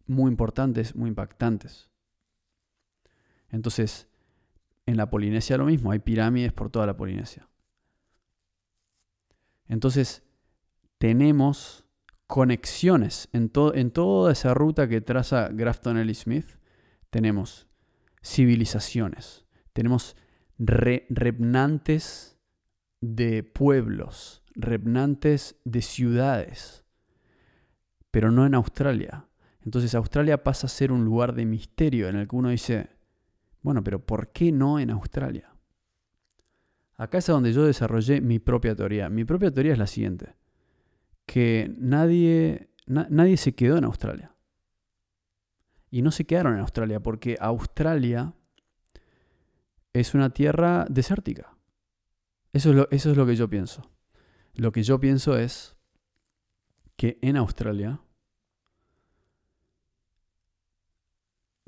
muy 0.05 0.29
importantes, 0.29 0.95
muy 0.95 1.09
impactantes. 1.09 1.89
Entonces, 3.49 4.06
en 4.87 4.97
la 4.97 5.09
Polinesia 5.09 5.57
lo 5.57 5.65
mismo, 5.65 5.91
hay 5.91 5.99
pirámides 5.99 6.53
por 6.53 6.71
toda 6.71 6.87
la 6.87 6.97
Polinesia. 6.97 7.47
Entonces, 9.67 10.23
tenemos 10.97 11.85
conexiones 12.25 13.29
en, 13.33 13.51
en 13.73 13.91
toda 13.91 14.31
esa 14.31 14.53
ruta 14.53 14.87
que 14.87 15.01
traza 15.01 15.49
Grafton 15.49 15.97
Ellis 15.97 16.19
Smith. 16.19 16.57
Tenemos 17.09 17.67
civilizaciones, 18.23 19.45
tenemos 19.73 20.15
repnantes 20.57 22.39
de 23.01 23.43
pueblos, 23.43 24.43
repnantes 24.55 25.59
de 25.65 25.81
ciudades, 25.81 26.85
pero 28.09 28.31
no 28.31 28.45
en 28.45 28.55
Australia. 28.55 29.27
Entonces 29.63 29.95
Australia 29.95 30.43
pasa 30.43 30.67
a 30.67 30.69
ser 30.69 30.93
un 30.93 31.03
lugar 31.03 31.35
de 31.35 31.45
misterio 31.45 32.07
en 32.07 32.15
el 32.15 32.27
que 32.27 32.35
uno 32.35 32.49
dice, 32.49 32.96
bueno, 33.61 33.83
pero 33.83 34.05
¿por 34.05 34.31
qué 34.31 34.51
no 34.51 34.79
en 34.79 34.89
Australia? 34.91 35.53
Acá 36.95 37.19
es 37.19 37.27
donde 37.27 37.53
yo 37.53 37.65
desarrollé 37.65 38.21
mi 38.21 38.39
propia 38.39 38.75
teoría. 38.75 39.09
Mi 39.09 39.23
propia 39.23 39.51
teoría 39.51 39.73
es 39.73 39.79
la 39.79 39.87
siguiente, 39.87 40.35
que 41.25 41.73
nadie, 41.77 42.69
nadie 42.87 43.37
se 43.37 43.53
quedó 43.53 43.77
en 43.77 43.83
Australia. 43.83 44.33
Y 45.91 46.01
no 46.01 46.11
se 46.11 46.25
quedaron 46.25 46.55
en 46.55 46.61
Australia 46.61 46.99
porque 46.99 47.37
Australia 47.39 48.33
es 49.93 50.13
una 50.13 50.31
tierra 50.31 50.85
desértica. 50.89 51.55
Eso 52.51 52.71
es 52.71 52.75
lo, 52.75 52.89
eso 52.91 53.11
es 53.11 53.17
lo 53.17 53.25
que 53.25 53.35
yo 53.35 53.49
pienso. 53.49 53.89
Lo 54.55 54.71
que 54.71 54.83
yo 54.83 54.99
pienso 54.99 55.37
es 55.37 55.77
que 56.95 57.19
en 57.21 57.37
Australia 57.37 58.01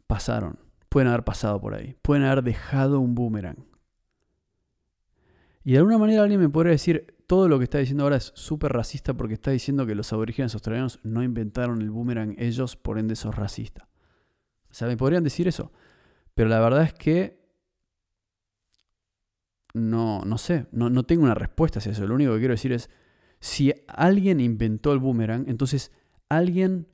pasaron, 0.07 0.59
pueden 0.89 1.07
haber 1.07 1.23
pasado 1.23 1.61
por 1.61 1.75
ahí, 1.75 1.95
pueden 2.01 2.23
haber 2.23 2.43
dejado 2.43 2.99
un 2.99 3.15
boomerang. 3.15 3.65
Y 5.63 5.73
de 5.73 5.77
alguna 5.77 5.97
manera 5.97 6.23
alguien 6.23 6.39
me 6.39 6.49
podría 6.49 6.71
decir, 6.71 7.15
todo 7.27 7.47
lo 7.47 7.59
que 7.59 7.65
está 7.65 7.77
diciendo 7.77 8.03
ahora 8.03 8.15
es 8.17 8.31
súper 8.35 8.73
racista 8.73 9.13
porque 9.13 9.35
está 9.35 9.51
diciendo 9.51 9.85
que 9.85 9.93
los 9.93 10.11
aborígenes 10.11 10.53
australianos 10.55 10.99
no 11.03 11.21
inventaron 11.21 11.81
el 11.81 11.91
boomerang 11.91 12.35
ellos, 12.39 12.75
por 12.75 12.97
ende 12.97 13.15
sos 13.15 13.35
racista. 13.35 13.87
O 14.71 14.73
sea, 14.73 14.87
me 14.87 14.97
podrían 14.97 15.23
decir 15.23 15.47
eso. 15.47 15.71
Pero 16.33 16.49
la 16.49 16.59
verdad 16.59 16.83
es 16.83 16.93
que 16.93 17.39
no, 19.73 20.23
no 20.25 20.37
sé, 20.37 20.67
no, 20.71 20.89
no 20.89 21.03
tengo 21.03 21.23
una 21.23 21.35
respuesta 21.35 21.79
hacia 21.79 21.91
eso. 21.91 22.07
Lo 22.07 22.15
único 22.15 22.33
que 22.33 22.39
quiero 22.39 22.53
decir 22.53 22.71
es, 22.73 22.89
Si 23.39 23.73
alguien 23.87 24.39
inventó 24.39 24.91
el 24.91 24.99
boomerang, 24.99 25.47
entonces 25.47 25.91
alguien, 26.29 26.87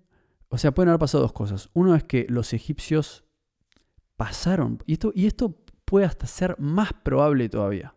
o 0.50 0.58
sea, 0.58 0.74
pueden 0.74 0.90
haber 0.90 1.00
pasado 1.00 1.24
dos 1.24 1.34
cosas. 1.34 1.70
Uno 1.74 1.96
es 1.96 2.04
que 2.04 2.26
los 2.30 2.54
egipcios 2.54 3.25
pasaron, 4.18 4.82
y 4.86 4.94
esto, 4.94 5.12
y 5.16 5.26
esto 5.26 5.58
puede 5.86 6.06
hasta 6.06 6.28
ser 6.28 6.56
más 6.60 6.94
probable 6.94 7.50
todavía. 7.50 7.96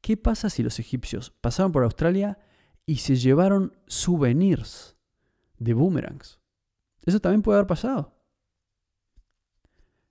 ¿Qué 0.00 0.16
pasa 0.16 0.50
si 0.50 0.62
los 0.62 0.78
egipcios 0.78 1.30
pasaron 1.40 1.72
por 1.72 1.82
Australia 1.82 2.38
y 2.86 2.96
se 2.96 3.16
llevaron 3.16 3.74
souvenirs 3.86 4.96
de 5.58 5.72
boomerangs? 5.74 6.40
Eso 7.04 7.20
también 7.20 7.42
puede 7.42 7.58
haber 7.58 7.66
pasado. 7.66 8.14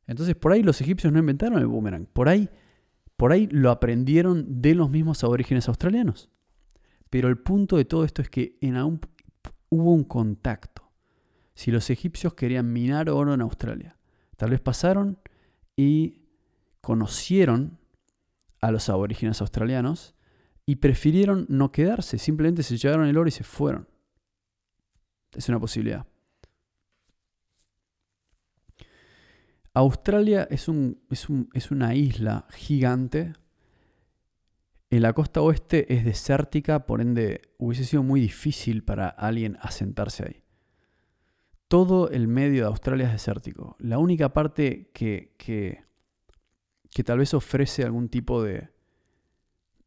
Entonces, 0.07 0.35
por 0.35 0.51
ahí 0.51 0.63
los 0.63 0.81
egipcios 0.81 1.13
no 1.13 1.19
inventaron 1.19 1.59
el 1.59 1.67
boomerang. 1.67 2.07
Por 2.07 2.27
ahí, 2.27 2.49
por 3.15 3.31
ahí 3.31 3.47
lo 3.47 3.71
aprendieron 3.71 4.61
de 4.61 4.75
los 4.75 4.89
mismos 4.89 5.23
aborígenes 5.23 5.67
australianos. 5.67 6.29
Pero 7.09 7.29
el 7.29 7.37
punto 7.37 7.77
de 7.77 7.85
todo 7.85 8.03
esto 8.03 8.21
es 8.21 8.29
que 8.29 8.57
en 8.61 8.75
aún 8.75 8.99
hubo 9.69 9.93
un 9.93 10.03
contacto. 10.03 10.91
Si 11.53 11.71
los 11.71 11.89
egipcios 11.89 12.33
querían 12.33 12.73
minar 12.73 13.09
oro 13.09 13.33
en 13.33 13.41
Australia, 13.41 13.97
tal 14.37 14.51
vez 14.51 14.61
pasaron 14.61 15.19
y 15.75 16.21
conocieron 16.81 17.79
a 18.61 18.71
los 18.71 18.89
aborígenes 18.89 19.41
australianos 19.41 20.15
y 20.65 20.77
prefirieron 20.77 21.45
no 21.49 21.71
quedarse, 21.71 22.17
simplemente 22.17 22.63
se 22.63 22.77
llevaron 22.77 23.07
el 23.07 23.17
oro 23.17 23.27
y 23.27 23.31
se 23.31 23.43
fueron. 23.43 23.87
Es 25.35 25.49
una 25.49 25.59
posibilidad. 25.59 26.05
Australia 29.73 30.47
es, 30.51 30.67
un, 30.67 31.01
es, 31.09 31.71
una 31.71 31.95
isla 31.95 32.45
gigante. 32.51 33.33
En 34.91 35.01
la 35.01 35.13
costa 35.13 35.41
oeste 35.41 35.91
es 35.93 36.05
desértica, 36.05 36.85
por 36.85 37.01
ende 37.01 37.41
hubiese 37.57 37.83
sido 37.83 38.03
muy 38.03 38.21
difícil 38.21 38.83
para 38.83 39.09
alguien 39.09 39.57
asentarse 39.61 40.25
ahí. 40.25 40.42
Todo 41.73 42.11
el 42.11 42.27
medio 42.27 42.61
de 42.61 42.67
Australia 42.67 43.07
es 43.07 43.13
desértico. 43.13 43.75
La 43.79 43.97
única 43.97 44.31
parte 44.31 44.91
que, 44.93 45.33
que, 45.39 45.83
tal 47.03 47.17
vez 47.17 47.33
ofrece 47.33 47.81
algún 47.83 48.09
tipo 48.09 48.43
de, 48.43 48.69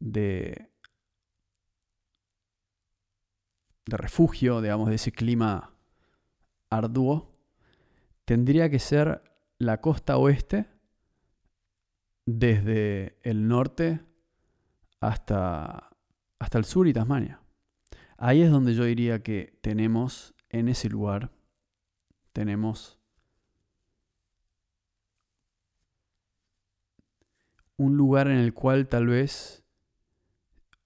de, 0.01 0.69
de 3.85 3.97
refugio, 3.97 4.61
digamos, 4.61 4.89
de 4.89 4.97
ese 4.97 5.13
clima 5.13 5.77
arduo, 6.71 7.37
tendría 8.25 8.69
que 8.69 8.81
ser 8.81 9.23
la 9.59 9.81
costa 9.81 10.17
oeste 10.17 10.67
desde 12.25 13.17
el 13.23 13.47
norte 13.47 14.01
hasta, 15.01 15.91
hasta 16.41 16.59
el 16.59 16.65
sur 16.65 16.89
y 16.89 16.93
Tasmania. 16.93 17.41
Ahí 18.19 18.43
es 18.43 18.51
donde 18.51 18.75
yo 18.75 18.83
diría 18.83 19.23
que 19.23 19.57
tenemos, 19.63 20.35
en 20.49 20.67
ese 20.67 20.89
lugar, 20.89 21.36
tenemos 22.37 22.99
un 27.79 27.97
lugar 27.97 28.29
en 28.29 28.37
el 28.37 28.53
cual 28.53 28.89
tal 28.89 29.07
vez 29.07 29.65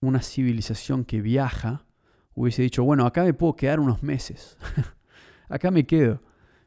una 0.01 0.23
civilización 0.23 1.05
que 1.05 1.21
viaja 1.21 1.87
hubiese 2.35 2.63
dicho, 2.63 2.85
bueno, 2.85 3.05
acá 3.05 3.25
me 3.25 3.35
puedo 3.35 3.57
quedar 3.57 3.81
unos 3.81 4.01
meses, 4.01 4.57
acá 5.49 5.73
me 5.73 5.89
quedo. 5.89 6.23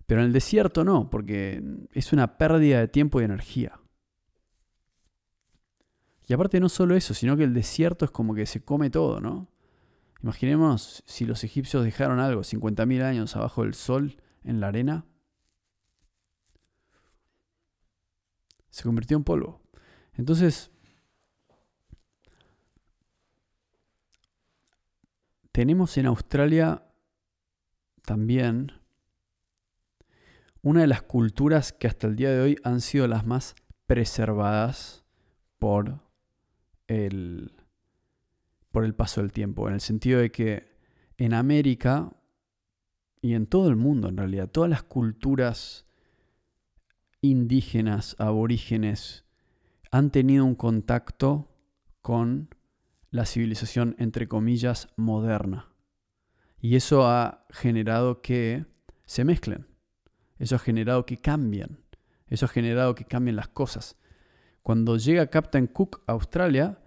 Pero 0.05 0.19
en 0.19 0.27
el 0.27 0.33
desierto 0.33 0.83
no, 0.83 1.09
porque 1.09 1.63
es 1.93 2.11
una 2.11 2.37
pérdida 2.37 2.81
de 2.81 2.89
tiempo 2.89 3.21
y 3.21 3.23
energía. 3.23 3.79
Y 6.27 6.33
aparte 6.33 6.59
no 6.59 6.67
solo 6.67 6.93
eso, 6.93 7.13
sino 7.13 7.37
que 7.37 7.45
el 7.45 7.53
desierto 7.53 8.03
es 8.03 8.11
como 8.11 8.35
que 8.35 8.45
se 8.45 8.65
come 8.65 8.89
todo, 8.89 9.21
¿no? 9.21 9.47
Imaginemos 10.21 11.03
si 11.05 11.23
los 11.23 11.45
egipcios 11.45 11.85
dejaron 11.85 12.19
algo 12.19 12.41
50.000 12.41 13.01
años 13.01 13.37
abajo 13.37 13.63
del 13.63 13.75
sol, 13.75 14.17
en 14.43 14.59
la 14.59 14.67
arena. 14.67 15.05
Se 18.69 18.83
convirtió 18.83 19.17
en 19.17 19.23
polvo. 19.23 19.61
Entonces, 20.13 20.71
tenemos 25.51 25.97
en 25.97 26.07
Australia 26.07 26.83
también 28.03 28.71
una 30.61 30.81
de 30.81 30.87
las 30.87 31.03
culturas 31.03 31.73
que 31.73 31.87
hasta 31.87 32.07
el 32.07 32.15
día 32.15 32.31
de 32.31 32.39
hoy 32.39 32.57
han 32.63 32.81
sido 32.81 33.07
las 33.07 33.25
más 33.25 33.55
preservadas 33.85 35.05
por 35.59 35.99
el, 36.87 37.51
por 38.71 38.85
el 38.85 38.95
paso 38.95 39.21
del 39.21 39.31
tiempo, 39.31 39.67
en 39.67 39.75
el 39.75 39.81
sentido 39.81 40.19
de 40.19 40.31
que 40.31 40.73
en 41.17 41.33
América 41.33 42.11
y 43.23 43.35
en 43.35 43.47
todo 43.47 43.69
el 43.69 43.77
mundo 43.77 44.09
en 44.09 44.17
realidad, 44.17 44.49
todas 44.49 44.69
las 44.69 44.83
culturas 44.83 45.85
indígenas, 47.21 48.17
aborígenes, 48.19 49.23
han 49.91 50.11
tenido 50.11 50.43
un 50.43 50.55
contacto 50.55 51.47
con 52.01 52.49
la 53.11 53.25
civilización, 53.25 53.95
entre 53.97 54.27
comillas, 54.27 54.89
moderna. 54.97 55.73
Y 56.59 56.75
eso 56.75 57.07
ha 57.07 57.45
generado 57.49 58.21
que 58.21 58.65
se 59.05 59.23
mezclen. 59.23 59.67
Eso 60.37 60.57
ha 60.57 60.59
generado 60.59 61.05
que 61.05 61.15
cambien. 61.15 61.79
Eso 62.27 62.45
ha 62.45 62.49
generado 62.49 62.93
que 62.93 63.05
cambien 63.05 63.37
las 63.37 63.47
cosas. 63.47 63.97
Cuando 64.63 64.97
llega 64.97 65.27
Captain 65.27 65.67
Cook 65.67 66.01
a 66.07 66.11
Australia, 66.11 66.81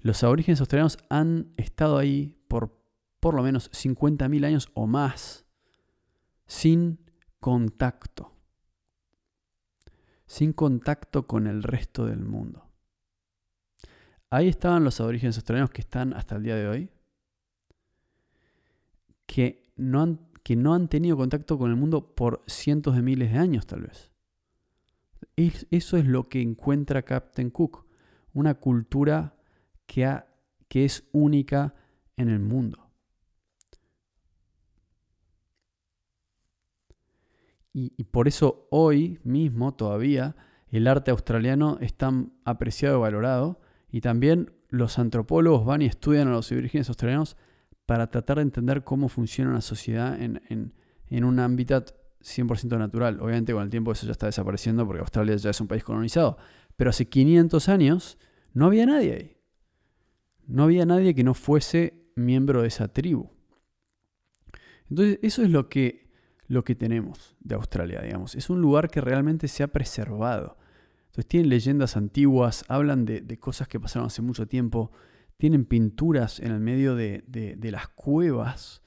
los 0.00 0.22
aborígenes 0.22 0.60
australianos 0.60 0.98
han 1.08 1.54
estado 1.56 1.96
ahí 1.96 2.36
por 2.46 2.76
por 3.20 3.34
lo 3.34 3.42
menos 3.42 3.70
50.000 3.72 4.44
años 4.44 4.68
o 4.74 4.86
más 4.86 5.47
sin 6.48 6.98
contacto. 7.38 8.32
Sin 10.26 10.52
contacto 10.52 11.26
con 11.28 11.46
el 11.46 11.62
resto 11.62 12.06
del 12.06 12.24
mundo. 12.24 12.64
Ahí 14.30 14.48
estaban 14.48 14.82
los 14.82 15.00
aborígenes 15.00 15.36
australianos 15.36 15.70
que 15.70 15.80
están 15.80 16.12
hasta 16.12 16.36
el 16.36 16.42
día 16.42 16.56
de 16.56 16.68
hoy, 16.68 16.90
que 19.26 19.72
no 19.76 20.02
han 20.02 20.28
que 20.48 20.56
no 20.56 20.72
han 20.72 20.88
tenido 20.88 21.14
contacto 21.14 21.58
con 21.58 21.68
el 21.68 21.76
mundo 21.76 22.14
por 22.14 22.42
cientos 22.46 22.96
de 22.96 23.02
miles 23.02 23.30
de 23.30 23.38
años 23.38 23.66
tal 23.66 23.82
vez. 23.82 24.10
eso 25.36 25.98
es 25.98 26.06
lo 26.06 26.30
que 26.30 26.40
encuentra 26.40 27.02
Captain 27.02 27.50
Cook, 27.50 27.84
una 28.32 28.54
cultura 28.54 29.36
que, 29.84 30.22
que 30.68 30.86
es 30.86 31.06
única 31.12 31.74
en 32.16 32.30
el 32.30 32.40
mundo. 32.40 32.87
Y, 37.72 38.04
por 38.04 38.26
eso 38.26 38.66
hoy 38.70 39.20
mismo 39.22 39.74
todavía 39.74 40.34
el 40.70 40.88
arte 40.88 41.10
australiano 41.10 41.78
es 41.80 41.94
tan 41.94 42.32
apreciado 42.44 42.98
y 42.98 43.00
valorado. 43.00 43.60
Y 43.90 44.00
también 44.00 44.52
los 44.68 44.98
antropólogos 44.98 45.64
van 45.64 45.82
y 45.82 45.86
estudian 45.86 46.28
a 46.28 46.32
los 46.32 46.50
aborígenes 46.50 46.88
australianos 46.88 47.36
para 47.86 48.10
tratar 48.10 48.36
de 48.36 48.42
entender 48.42 48.84
cómo 48.84 49.08
funciona 49.08 49.50
una 49.50 49.60
sociedad 49.60 50.20
en, 50.20 50.72
un 51.10 51.38
ámbito 51.38 51.84
100% 52.20 52.78
natural. 52.78 53.20
Obviamente 53.20 53.52
con 53.52 53.62
el 53.62 53.70
tiempo 53.70 53.92
eso 53.92 54.06
ya 54.06 54.12
está 54.12 54.26
desapareciendo 54.26 54.86
porque 54.86 55.00
Australia 55.00 55.36
ya 55.36 55.50
es 55.50 55.60
un 55.60 55.68
país 55.68 55.84
colonizado. 55.84 56.36
Pero 56.76 56.90
hace 56.90 57.08
500 57.08 57.68
años 57.68 58.18
no 58.52 58.66
había 58.66 58.86
nadie 58.86 59.12
ahí. 59.14 59.36
No 60.46 60.64
había 60.64 60.84
nadie 60.84 61.14
que 61.14 61.24
no 61.24 61.34
fuese 61.34 62.10
miembro 62.16 62.62
de 62.62 62.68
esa 62.68 62.88
tribu. 62.88 63.30
Entonces 64.90 65.18
eso 65.22 65.42
es 65.42 65.50
lo 65.50 65.68
que, 65.68 66.07
lo 66.48 66.64
que 66.64 66.74
tenemos 66.74 67.36
de 67.40 67.54
Australia, 67.54 68.00
digamos. 68.02 68.34
Es 68.34 68.50
un 68.50 68.60
lugar 68.60 68.90
que 68.90 69.00
realmente 69.00 69.46
se 69.46 69.62
ha 69.62 69.68
preservado. 69.68 70.56
Entonces 71.06 71.26
tienen 71.26 71.48
leyendas 71.48 71.96
antiguas, 71.96 72.64
hablan 72.68 73.04
de, 73.04 73.20
de 73.20 73.38
cosas 73.38 73.68
que 73.68 73.78
pasaron 73.78 74.06
hace 74.06 74.22
mucho 74.22 74.46
tiempo 74.46 74.90
tienen 75.38 75.64
pinturas 75.64 76.40
en 76.40 76.50
el 76.50 76.60
medio 76.60 76.94
de, 76.94 77.56
las 77.62 77.88
cuevas. 77.88 78.82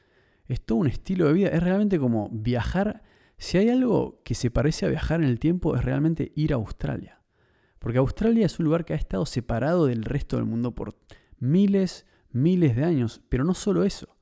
Es 0.47 0.61
todo 0.61 0.79
un 0.79 0.87
estilo 0.87 1.27
de 1.27 1.33
vida. 1.33 1.49
Es 1.49 1.63
realmente 1.63 1.97
como 1.97 2.29
viajar. 2.29 3.03
Si 3.37 3.57
hay 3.57 3.69
algo 3.69 4.21
que 4.23 4.35
se 4.35 4.51
parece 4.51 4.85
a 4.85 4.89
viajar 4.89 5.21
en 5.21 5.29
el 5.29 5.39
tiempo, 5.39 5.75
es 5.75 5.83
realmente 5.83 6.31
ir 6.35 6.51
a 6.53 6.57
Australia. 6.57 7.21
Porque 7.79 7.97
Australia 7.97 8.45
es 8.45 8.59
un 8.59 8.65
lugar 8.65 8.85
que 8.85 8.93
ha 8.93 8.97
estado 8.97 9.25
separado 9.25 9.87
del 9.87 10.03
resto 10.03 10.35
del 10.35 10.45
mundo 10.45 10.75
por 10.75 10.99
miles, 11.39 12.05
miles 12.31 12.75
de 12.75 12.83
años. 12.83 13.21
Pero 13.29 13.45
no 13.45 13.53
solo 13.53 13.85
eso. 13.85 14.17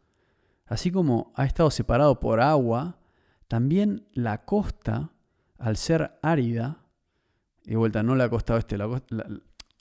Así 0.67 0.91
como 0.91 1.34
ha 1.36 1.45
estado 1.45 1.71
separado 1.71 2.19
por 2.19 2.39
agua, 2.39 2.98
también 3.49 4.05
la 4.13 4.45
costa, 4.45 5.12
al 5.57 5.75
ser 5.75 6.19
árida, 6.21 6.85
de 7.65 7.75
vuelta, 7.75 8.03
no 8.03 8.15
la 8.15 8.29
costa 8.29 8.53
oeste, 8.53 8.77
la, 8.77 9.01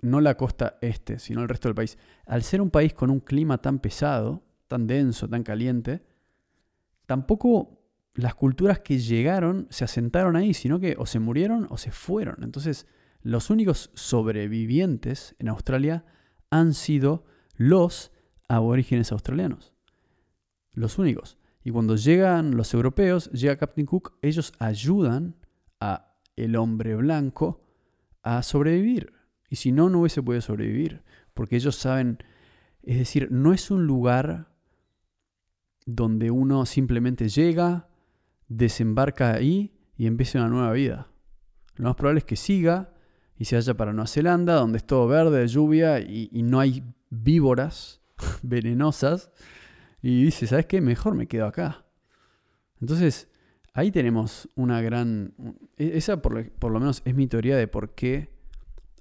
no 0.02 0.20
la 0.20 0.36
costa 0.36 0.78
este, 0.80 1.18
sino 1.18 1.42
el 1.42 1.48
resto 1.48 1.68
del 1.68 1.74
país, 1.74 1.98
al 2.26 2.42
ser 2.42 2.62
un 2.62 2.70
país 2.70 2.94
con 2.94 3.10
un 3.10 3.20
clima 3.20 3.58
tan 3.58 3.78
pesado, 3.78 4.42
tan 4.68 4.86
denso, 4.86 5.28
tan 5.28 5.42
caliente, 5.42 6.02
tampoco 7.06 7.78
las 8.14 8.34
culturas 8.34 8.80
que 8.80 8.98
llegaron 8.98 9.66
se 9.70 9.84
asentaron 9.84 10.34
ahí, 10.34 10.54
sino 10.54 10.80
que 10.80 10.96
o 10.98 11.04
se 11.04 11.20
murieron 11.20 11.66
o 11.70 11.76
se 11.76 11.92
fueron. 11.92 12.42
Entonces, 12.42 12.86
los 13.22 13.50
únicos 13.50 13.90
sobrevivientes 13.94 15.36
en 15.38 15.48
Australia 15.48 16.06
han 16.50 16.72
sido 16.72 17.26
los 17.54 18.12
aborígenes 18.48 19.12
australianos. 19.12 19.74
Los 20.72 20.98
únicos. 20.98 21.37
Y 21.68 21.70
cuando 21.70 21.96
llegan 21.96 22.56
los 22.56 22.72
europeos, 22.72 23.30
llega 23.30 23.58
Captain 23.58 23.86
Cook, 23.86 24.16
ellos 24.22 24.54
ayudan 24.58 25.36
a 25.80 26.14
el 26.34 26.56
hombre 26.56 26.96
blanco 26.96 27.62
a 28.22 28.42
sobrevivir. 28.42 29.12
Y 29.50 29.56
si 29.56 29.70
no, 29.70 29.90
no 29.90 30.00
hubiese 30.00 30.22
podido 30.22 30.40
sobrevivir. 30.40 31.02
Porque 31.34 31.56
ellos 31.56 31.76
saben, 31.76 32.20
es 32.82 32.96
decir, 32.96 33.30
no 33.30 33.52
es 33.52 33.70
un 33.70 33.86
lugar 33.86 34.48
donde 35.84 36.30
uno 36.30 36.64
simplemente 36.64 37.28
llega, 37.28 37.90
desembarca 38.48 39.34
ahí 39.34 39.78
y 39.94 40.06
empieza 40.06 40.38
una 40.38 40.48
nueva 40.48 40.72
vida. 40.72 41.08
Lo 41.76 41.88
más 41.88 41.96
probable 41.96 42.20
es 42.20 42.24
que 42.24 42.36
siga 42.36 42.94
y 43.36 43.44
se 43.44 43.56
vaya 43.56 43.74
para 43.74 43.92
Nueva 43.92 44.06
Zelanda, 44.06 44.54
donde 44.54 44.78
es 44.78 44.86
todo 44.86 45.06
verde, 45.06 45.46
lluvia 45.46 46.00
y, 46.00 46.30
y 46.32 46.42
no 46.44 46.60
hay 46.60 46.82
víboras 47.10 48.00
venenosas. 48.42 49.30
Y 50.00 50.24
dice, 50.24 50.46
¿sabes 50.46 50.66
qué? 50.66 50.80
Mejor 50.80 51.14
me 51.14 51.26
quedo 51.26 51.46
acá. 51.46 51.84
Entonces, 52.80 53.28
ahí 53.74 53.90
tenemos 53.90 54.48
una 54.54 54.80
gran... 54.80 55.34
E, 55.76 55.96
esa 55.96 56.22
por, 56.22 56.50
por 56.52 56.72
lo 56.72 56.80
menos 56.80 57.02
es 57.04 57.14
mi 57.14 57.26
teoría 57.26 57.56
de 57.56 57.66
por 57.68 57.94
qué 57.94 58.30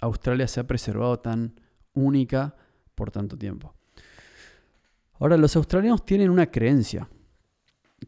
Australia 0.01 0.47
se 0.47 0.59
ha 0.59 0.67
preservado 0.67 1.19
tan 1.19 1.59
única 1.93 2.55
por 2.95 3.11
tanto 3.11 3.37
tiempo. 3.37 3.75
Ahora, 5.19 5.37
los 5.37 5.55
australianos 5.55 6.05
tienen 6.05 6.29
una 6.29 6.51
creencia, 6.51 7.09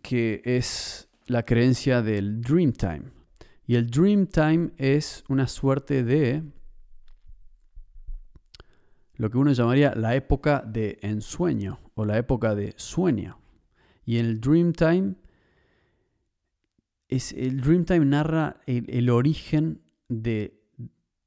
que 0.02 0.42
es 0.46 1.10
la 1.28 1.44
creencia 1.44 2.02
del 2.02 2.42
Dreamtime. 2.42 3.12
Y 3.66 3.76
el 3.76 3.88
Dreamtime 3.88 4.72
es 4.78 5.24
una 5.28 5.48
suerte 5.48 6.04
de 6.04 6.44
lo 9.16 9.30
que 9.30 9.38
uno 9.38 9.52
llamaría 9.52 9.94
la 9.96 10.16
época 10.16 10.64
de 10.66 10.98
ensueño 11.02 11.80
o 12.00 12.06
la 12.06 12.18
época 12.18 12.56
de 12.56 12.74
sueño. 12.78 13.40
Y 14.06 14.20
el 14.20 14.40
Dreamtime, 14.40 15.16
es, 17.10 17.34
el 17.34 17.60
Dreamtime 17.60 18.06
narra 18.06 18.62
el, 18.66 19.10
origen 19.10 19.82
de, 20.08 20.64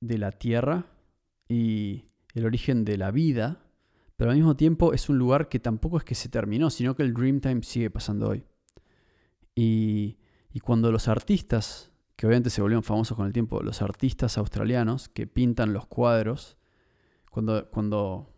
de 0.01 0.17
la 0.17 0.33
Tierra 0.33 0.87
y 1.47 2.07
el 2.33 2.47
origen 2.47 2.87
de 2.87 2.97
la 2.97 3.11
vida, 3.11 3.67
pero 4.17 4.31
al 4.31 4.37
mismo 4.39 4.57
tiempo 4.57 4.95
es 4.95 5.11
un 5.11 5.19
lugar 5.19 5.51
que 5.51 5.59
tampoco 5.59 5.99
es 5.99 6.05
que 6.05 6.15
se 6.15 6.31
terminó, 6.31 6.71
sino 6.71 6.97
que 6.97 7.03
el 7.03 7.13
Dreamtime 7.13 7.63
sigue 7.63 7.91
pasando 7.91 8.31
hoy. 8.31 8.43
Y, 9.55 10.17
y 10.55 10.61
cuando 10.61 10.91
los 10.91 11.07
artistas, 11.07 11.93
que 12.17 12.27
obviamente 12.27 12.49
se 12.49 12.63
volvieron 12.63 12.83
famosos 12.83 13.15
con 13.15 13.27
el 13.27 13.35
tiempo, 13.35 13.63
los 13.63 13.83
artistas 13.83 14.39
australianos 14.39 15.11
que 15.11 15.27
pintan 15.27 15.75
los 15.75 15.87
cuadros, 15.87 16.57
cuando, 17.31 17.69
cuando 17.69 18.32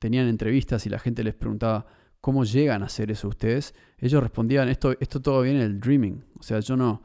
tenían 0.00 0.26
entrevistas 0.26 0.84
y 0.86 0.88
la 0.88 0.98
gente 0.98 1.22
les 1.22 1.34
preguntaba 1.34 1.86
cómo 2.20 2.44
llegan 2.44 2.82
a 2.82 2.86
hacer 2.86 3.10
eso 3.12 3.28
ustedes, 3.28 3.74
ellos 3.98 4.20
respondían, 4.22 4.68
esto, 4.68 4.94
esto 4.98 5.22
todo 5.22 5.42
viene 5.42 5.60
del 5.60 5.78
dreaming. 5.78 6.24
O 6.38 6.42
sea, 6.42 6.58
yo 6.58 6.76
no, 6.76 7.02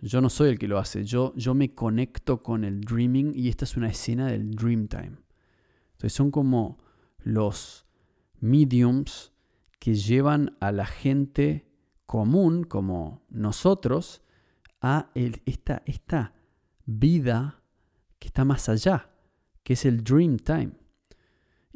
yo 0.00 0.20
no 0.20 0.30
soy 0.30 0.50
el 0.50 0.58
que 0.58 0.68
lo 0.68 0.78
hace, 0.78 1.04
yo, 1.04 1.32
yo 1.34 1.54
me 1.54 1.74
conecto 1.74 2.40
con 2.40 2.62
el 2.64 2.80
dreaming 2.80 3.32
y 3.34 3.48
esta 3.48 3.64
es 3.64 3.76
una 3.76 3.88
escena 3.88 4.28
del 4.28 4.52
Dreamtime. 4.52 5.16
Entonces 5.92 6.12
son 6.12 6.30
como 6.30 6.78
los 7.18 7.86
mediums 8.40 9.32
que 9.78 9.94
llevan 9.94 10.56
a 10.60 10.72
la 10.72 10.86
gente 10.86 11.66
común, 12.04 12.64
como 12.64 13.24
nosotros, 13.30 14.22
a 14.80 15.10
esta, 15.14 15.82
esta 15.86 16.34
vida 16.84 17.62
que 18.18 18.28
está 18.28 18.44
más 18.44 18.68
allá, 18.68 19.10
que 19.62 19.72
es 19.72 19.84
el 19.84 20.04
dream 20.04 20.36
time. 20.36 20.72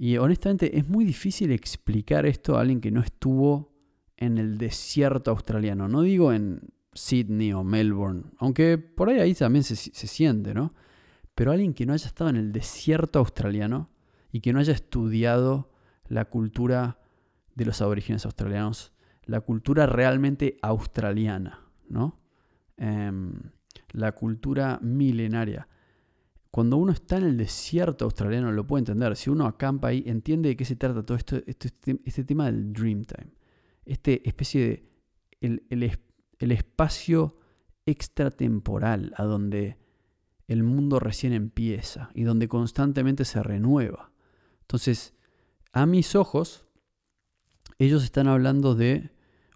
Y 0.03 0.17
honestamente 0.17 0.79
es 0.79 0.89
muy 0.89 1.05
difícil 1.05 1.53
explicar 1.53 2.25
esto 2.25 2.57
a 2.57 2.63
alguien 2.63 2.81
que 2.81 2.91
no 2.91 3.03
estuvo 3.03 3.75
en 4.17 4.39
el 4.39 4.57
desierto 4.57 5.31
australiano. 5.31 5.89
No 5.89 6.01
digo 6.01 6.33
en 6.33 6.71
Sydney 6.95 7.53
o 7.53 7.65
Melbourne, 7.65 8.23
aunque 8.39 8.79
por 8.79 9.11
ahí 9.11 9.21
ahí 9.21 9.35
también 9.35 9.63
se, 9.63 9.77
se 9.77 10.07
siente, 10.07 10.55
¿no? 10.55 10.73
Pero 11.35 11.53
alguien 11.53 11.75
que 11.75 11.85
no 11.85 11.93
haya 11.93 12.07
estado 12.07 12.31
en 12.31 12.37
el 12.37 12.51
desierto 12.51 13.19
australiano 13.19 13.91
y 14.33 14.41
que 14.41 14.55
no 14.55 14.61
haya 14.61 14.73
estudiado 14.73 15.71
la 16.09 16.25
cultura 16.25 16.99
de 17.55 17.67
los 17.67 17.83
aborígenes 17.83 18.25
australianos, 18.25 18.95
la 19.27 19.43
cultura 19.43 19.85
realmente 19.85 20.57
australiana, 20.63 21.61
¿no? 21.91 22.19
Em, 22.79 23.35
la 23.93 24.13
cultura 24.13 24.79
milenaria. 24.81 25.69
Cuando 26.51 26.77
uno 26.77 26.93
está 26.93 27.17
en 27.17 27.25
el 27.25 27.37
desierto 27.37 28.05
australiano 28.05 28.51
lo 28.51 28.67
puede 28.67 28.81
entender. 28.81 29.17
Si 29.17 29.31
uno 29.31 29.47
acampa 29.47 29.89
ahí, 29.89 30.03
entiende 30.07 30.49
de 30.49 30.57
qué 30.57 30.65
se 30.65 30.77
trata 30.77 31.05
todo 31.05 31.17
esto, 31.17 31.37
este, 31.47 31.71
este 32.05 32.25
tema 32.25 32.47
del 32.47 32.73
Dreamtime. 32.73 33.33
Este 33.85 34.29
especie 34.29 34.67
de 34.67 34.91
el, 35.41 36.53
espacio 36.53 37.37
extratemporal 37.87 39.13
a 39.17 39.25
donde 39.25 39.79
el 40.49 40.63
mundo 40.63 41.01
recién 41.01 41.33
empieza 41.33 42.11
y 42.15 42.23
donde 42.25 42.49
constantemente 42.49 43.25
se 43.25 43.43
renueva. 43.43 44.13
Entonces, 44.63 45.15
a 45.73 45.87
mis 45.87 46.15
ojos, 46.15 46.67
ellos 47.79 48.05
están 48.05 48.29
hablando 48.29 48.75
de 48.75 49.11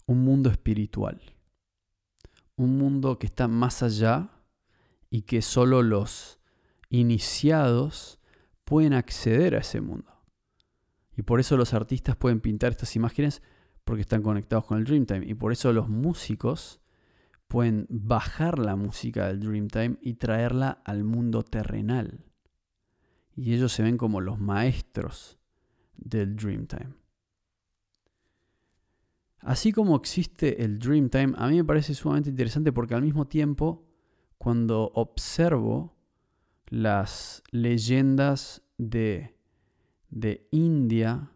un 0.06 0.24
mundo 0.24 0.50
espiritual, 0.50 1.20
un 2.56 2.78
mundo 2.78 3.18
que 3.18 3.26
está 3.26 3.48
más 3.48 3.82
allá 3.82 4.30
y 5.10 5.22
que 5.22 5.42
solo 5.42 5.82
los 5.82 6.38
iniciados 6.88 8.20
pueden 8.64 8.92
acceder 8.92 9.54
a 9.54 9.58
ese 9.58 9.80
mundo. 9.80 10.12
Y 11.16 11.22
por 11.22 11.40
eso 11.40 11.56
los 11.56 11.74
artistas 11.74 12.16
pueden 12.16 12.40
pintar 12.40 12.72
estas 12.72 12.96
imágenes 12.96 13.42
porque 13.84 14.02
están 14.02 14.22
conectados 14.22 14.64
con 14.64 14.78
el 14.78 14.84
Dreamtime. 14.84 15.26
Y 15.26 15.34
por 15.34 15.52
eso 15.52 15.72
los 15.72 15.88
músicos 15.88 16.80
pueden 17.46 17.86
bajar 17.88 18.58
la 18.58 18.74
música 18.74 19.28
del 19.28 19.40
Dreamtime 19.40 19.98
y 20.00 20.14
traerla 20.14 20.82
al 20.84 21.04
mundo 21.04 21.42
terrenal 21.42 22.24
y 23.36 23.54
ellos 23.54 23.72
se 23.72 23.82
ven 23.82 23.96
como 23.96 24.20
los 24.20 24.38
maestros 24.38 25.38
del 25.96 26.36
Dreamtime. 26.36 26.94
Así 29.40 29.72
como 29.72 29.96
existe 29.96 30.64
el 30.64 30.78
Dreamtime, 30.78 31.34
a 31.36 31.48
mí 31.48 31.56
me 31.56 31.64
parece 31.64 31.94
sumamente 31.94 32.30
interesante 32.30 32.72
porque 32.72 32.94
al 32.94 33.02
mismo 33.02 33.26
tiempo, 33.26 33.86
cuando 34.38 34.90
observo 34.94 35.93
las 36.68 37.42
leyendas 37.50 38.62
de, 38.78 39.36
de 40.10 40.48
India, 40.50 41.30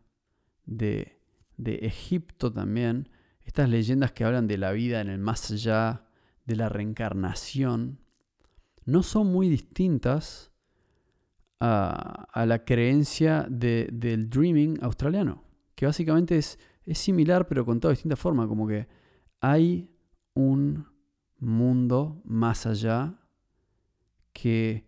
de, 0.64 1.20
de 1.56 1.76
Egipto 1.76 2.52
también, 2.52 3.08
estas 3.44 3.68
leyendas 3.68 4.12
que 4.12 4.24
hablan 4.24 4.46
de 4.46 4.58
la 4.58 4.72
vida 4.72 5.00
en 5.00 5.08
el 5.08 5.18
más 5.18 5.50
allá, 5.50 6.04
de 6.44 6.56
la 6.56 6.68
reencarnación, 6.68 8.00
no 8.86 9.02
son 9.02 9.30
muy 9.30 9.50
distintas 9.50 10.50
a, 11.60 12.44
la 12.46 12.64
creencia 12.64 13.46
del 13.50 14.30
dreaming 14.30 14.78
australiano, 14.82 15.44
que 15.74 15.86
básicamente 15.86 16.38
es, 16.38 16.58
es 16.86 16.98
similar 16.98 17.46
pero 17.46 17.66
contado 17.66 17.90
de 17.90 17.96
distinta 17.96 18.16
forma, 18.16 18.48
como 18.48 18.66
que 18.66 18.88
hay 19.40 19.90
un 20.34 20.86
mundo 21.38 22.22
más 22.24 22.64
allá 22.64 23.14
que 24.32 24.88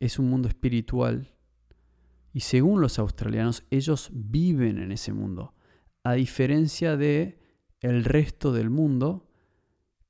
es 0.00 0.18
un 0.18 0.28
mundo 0.28 0.48
espiritual 0.48 1.32
y 2.32 2.40
según 2.40 2.80
los 2.80 2.98
australianos 2.98 3.64
ellos 3.70 4.10
viven 4.12 4.78
en 4.78 4.92
ese 4.92 5.12
mundo, 5.12 5.54
a 6.02 6.14
diferencia 6.14 6.96
de 6.96 7.38
el 7.80 8.04
resto 8.04 8.52
del 8.52 8.70
mundo 8.70 9.28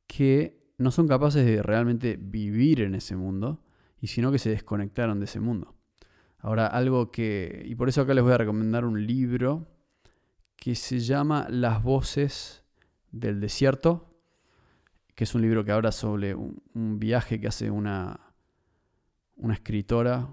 que 0.06 0.72
no 0.78 0.90
son 0.90 1.06
capaces 1.06 1.44
de 1.44 1.62
realmente 1.62 2.18
vivir 2.20 2.80
en 2.80 2.94
ese 2.94 3.16
mundo 3.16 3.62
y 4.00 4.06
sino 4.06 4.32
que 4.32 4.38
se 4.38 4.50
desconectaron 4.50 5.18
de 5.18 5.26
ese 5.26 5.40
mundo. 5.40 5.74
Ahora, 6.38 6.66
algo 6.66 7.10
que, 7.10 7.62
y 7.66 7.74
por 7.74 7.88
eso 7.88 8.00
acá 8.00 8.14
les 8.14 8.24
voy 8.24 8.32
a 8.32 8.38
recomendar 8.38 8.84
un 8.84 9.06
libro 9.06 9.68
que 10.56 10.74
se 10.74 11.00
llama 11.00 11.46
Las 11.50 11.82
voces 11.82 12.64
del 13.12 13.40
desierto, 13.40 14.10
que 15.14 15.24
es 15.24 15.34
un 15.34 15.42
libro 15.42 15.64
que 15.64 15.72
habla 15.72 15.92
sobre 15.92 16.34
un, 16.34 16.98
viaje 16.98 17.40
que 17.40 17.48
hace 17.48 17.70
una, 17.70 18.29
una 19.40 19.54
escritora 19.54 20.28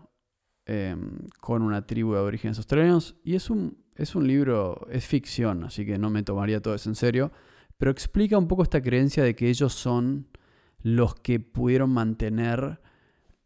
em, 0.65 1.20
con 1.39 1.62
una 1.62 1.86
tribu 1.86 2.13
de 2.13 2.20
orígenes 2.20 2.58
australianos. 2.58 3.15
Y 3.24 3.36
es 3.36 3.50
un, 3.50 3.84
es 3.96 4.15
un 4.15 4.28
libro, 4.28 4.88
es 4.91 5.06
ficción, 5.06 5.63
así 5.63 5.86
que 5.86 5.98
no 5.98 6.10
me 6.10 6.24
tomaría 6.24 6.62
todo 6.62 6.76
eso 6.76 6.89
en 6.89 6.96
serio, 6.96 7.32
pero 7.78 7.91
explica 7.91 8.38
un 8.38 8.48
poco 8.48 8.63
esta 8.63 8.82
creencia 8.82 9.24
de 9.24 9.36
que 9.36 9.50
ellos 9.50 9.74
son 9.74 10.28
los 10.82 11.15
que 11.15 11.39
pudieron 11.39 11.89
mantener 11.89 12.80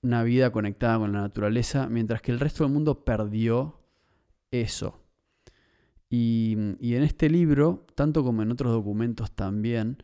una 0.02 0.24
vida 0.24 0.52
conectada 0.52 1.00
con 1.00 1.12
la 1.14 1.22
naturaleza, 1.22 1.88
mientras 1.88 2.22
que 2.22 2.32
el 2.32 2.40
resto 2.40 2.64
del 2.64 2.74
mundo 2.74 3.06
perdió 3.06 3.80
eso. 4.52 5.00
Y, 6.10 6.54
en 6.54 7.04
este 7.04 7.30
libro, 7.30 7.86
tanto 7.96 8.24
como 8.24 8.42
en 8.42 8.52
otros 8.52 8.74
documentos 8.74 9.32
también, 9.32 10.04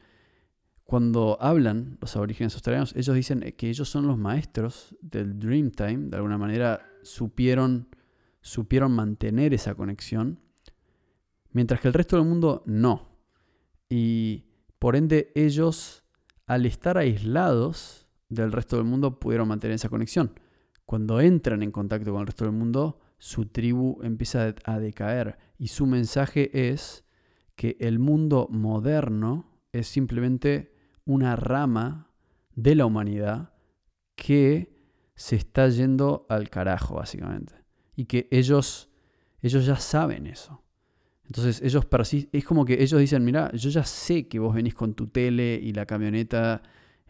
cuando 0.88 1.38
hablan 1.41 1.97
los 2.00 2.15
aborígenes 2.15 2.54
australianos, 2.54 2.95
ellos 2.95 3.13
dicen 3.13 3.54
que 3.58 3.69
ellos 3.69 3.89
son 3.89 4.08
los 4.08 4.17
maestros 4.17 4.95
del 5.02 5.38
Dreamtime, 5.38 6.08
de 6.10 6.15
alguna 6.15 6.38
manera 6.38 6.82
supieron, 7.04 7.89
supieron 8.39 8.93
mantener 8.93 9.54
esa 9.54 9.76
conexión, 9.76 10.39
mientras 11.52 11.82
que 11.82 11.89
el 11.89 11.93
resto 11.93 12.15
del 12.15 12.26
mundo 12.26 12.63
no. 12.65 13.10
Y 13.89 14.45
por 14.80 14.95
ende 14.95 15.34
ellos, 15.36 16.06
al 16.45 16.65
estar 16.65 16.97
aislados 16.97 18.08
del 18.30 18.54
resto 18.54 18.78
del 18.78 18.86
mundo, 18.86 19.19
pudieron 19.19 19.50
mantener 19.50 19.76
esa 19.76 19.89
conexión. 19.89 20.39
Cuando 20.86 21.19
entran 21.19 21.63
en 21.63 21.71
contacto 21.71 22.13
con 22.13 22.21
el 22.21 22.28
resto 22.28 22.45
del 22.45 22.54
mundo, 22.54 23.02
su 23.17 23.47
tribu 23.47 24.00
empieza 24.04 24.56
a 24.63 24.80
decaer 24.80 25.38
y 25.58 25.67
su 25.67 25.86
mensaje 25.86 26.69
es 26.69 27.04
que 27.58 27.76
el 27.82 28.00
mundo 28.00 28.47
moderno 28.50 29.60
es 29.73 29.89
simplemente 29.89 30.77
una 31.08 31.36
rama 31.36 32.12
de 32.54 32.76
la 32.76 32.86
humanidad 32.86 33.54
que 34.15 34.78
se 35.15 35.36
está 35.36 35.67
yendo 35.70 36.28
al 36.30 36.50
carajo, 36.50 36.96
básicamente. 36.96 37.56
Y 37.96 38.06
que 38.06 38.28
ellos, 38.30 38.89
ellos 39.41 39.65
ya 39.65 39.78
saben 39.78 40.28
eso. 40.28 40.62
Entonces 41.26 41.62
ellos 41.62 41.86
es 42.32 42.46
como 42.46 42.63
que 42.63 42.82
ellos 42.82 43.00
dicen, 43.00 43.26
mira, 43.26 43.52
yo 43.54 43.70
ya 43.70 43.84
sé 43.84 44.28
que 44.28 44.39
vos 44.39 44.54
venís 44.54 44.76
con 44.76 44.93
tu 44.93 45.08
tele 45.08 45.60
y 45.62 45.74
la 45.74 45.86
camioneta 45.86 46.62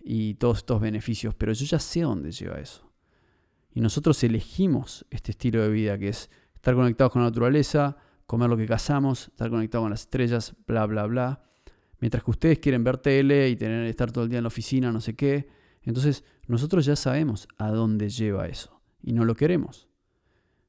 y 0.02 0.36
todos 0.36 0.60
estos 0.60 0.80
beneficios, 0.80 1.36
pero 1.36 1.54
yo 1.54 1.66
ya 1.66 1.80
sé 1.80 2.02
dónde 2.02 2.32
lleva 2.32 2.60
eso. 2.60 2.90
Y 3.74 3.82
nosotros 3.82 4.24
elegimos 4.24 5.06
este 5.12 5.32
estilo 5.32 5.62
de 5.62 5.70
vida 5.70 5.98
que 6.00 6.10
es 6.10 6.32
estar 6.56 6.74
conectados 6.74 7.14
con 7.14 7.22
la 7.22 7.28
naturaleza, 7.28 7.98
comer 8.26 8.50
lo 8.50 8.58
que 8.58 8.66
cazamos, 8.66 9.28
estar 9.28 9.50
conectados 9.50 9.84
con 9.84 9.92
las 9.92 10.02
estrellas, 10.02 10.56
bla, 10.66 10.86
bla, 10.86 11.06
bla. 11.06 11.44
Mientras 12.00 12.24
que 12.24 12.32
ustedes 12.32 12.60
quieren 12.60 12.84
ver 12.84 12.98
tele 12.98 13.50
y 13.50 13.56
tener, 13.56 13.86
estar 13.86 14.12
todo 14.12 14.24
el 14.24 14.30
día 14.30 14.40
en 14.40 14.44
la 14.44 14.50
oficina, 14.50 14.92
no 14.92 15.02
sé 15.02 15.16
qué. 15.16 15.48
Entonces 15.82 16.24
nosotros 16.48 16.86
ya 16.86 16.96
sabemos 16.96 17.48
a 17.58 17.72
dónde 17.72 18.10
lleva 18.10 18.48
eso 18.48 18.82
y 19.02 19.14
no 19.14 19.26
lo 19.26 19.36
queremos. 19.36 19.88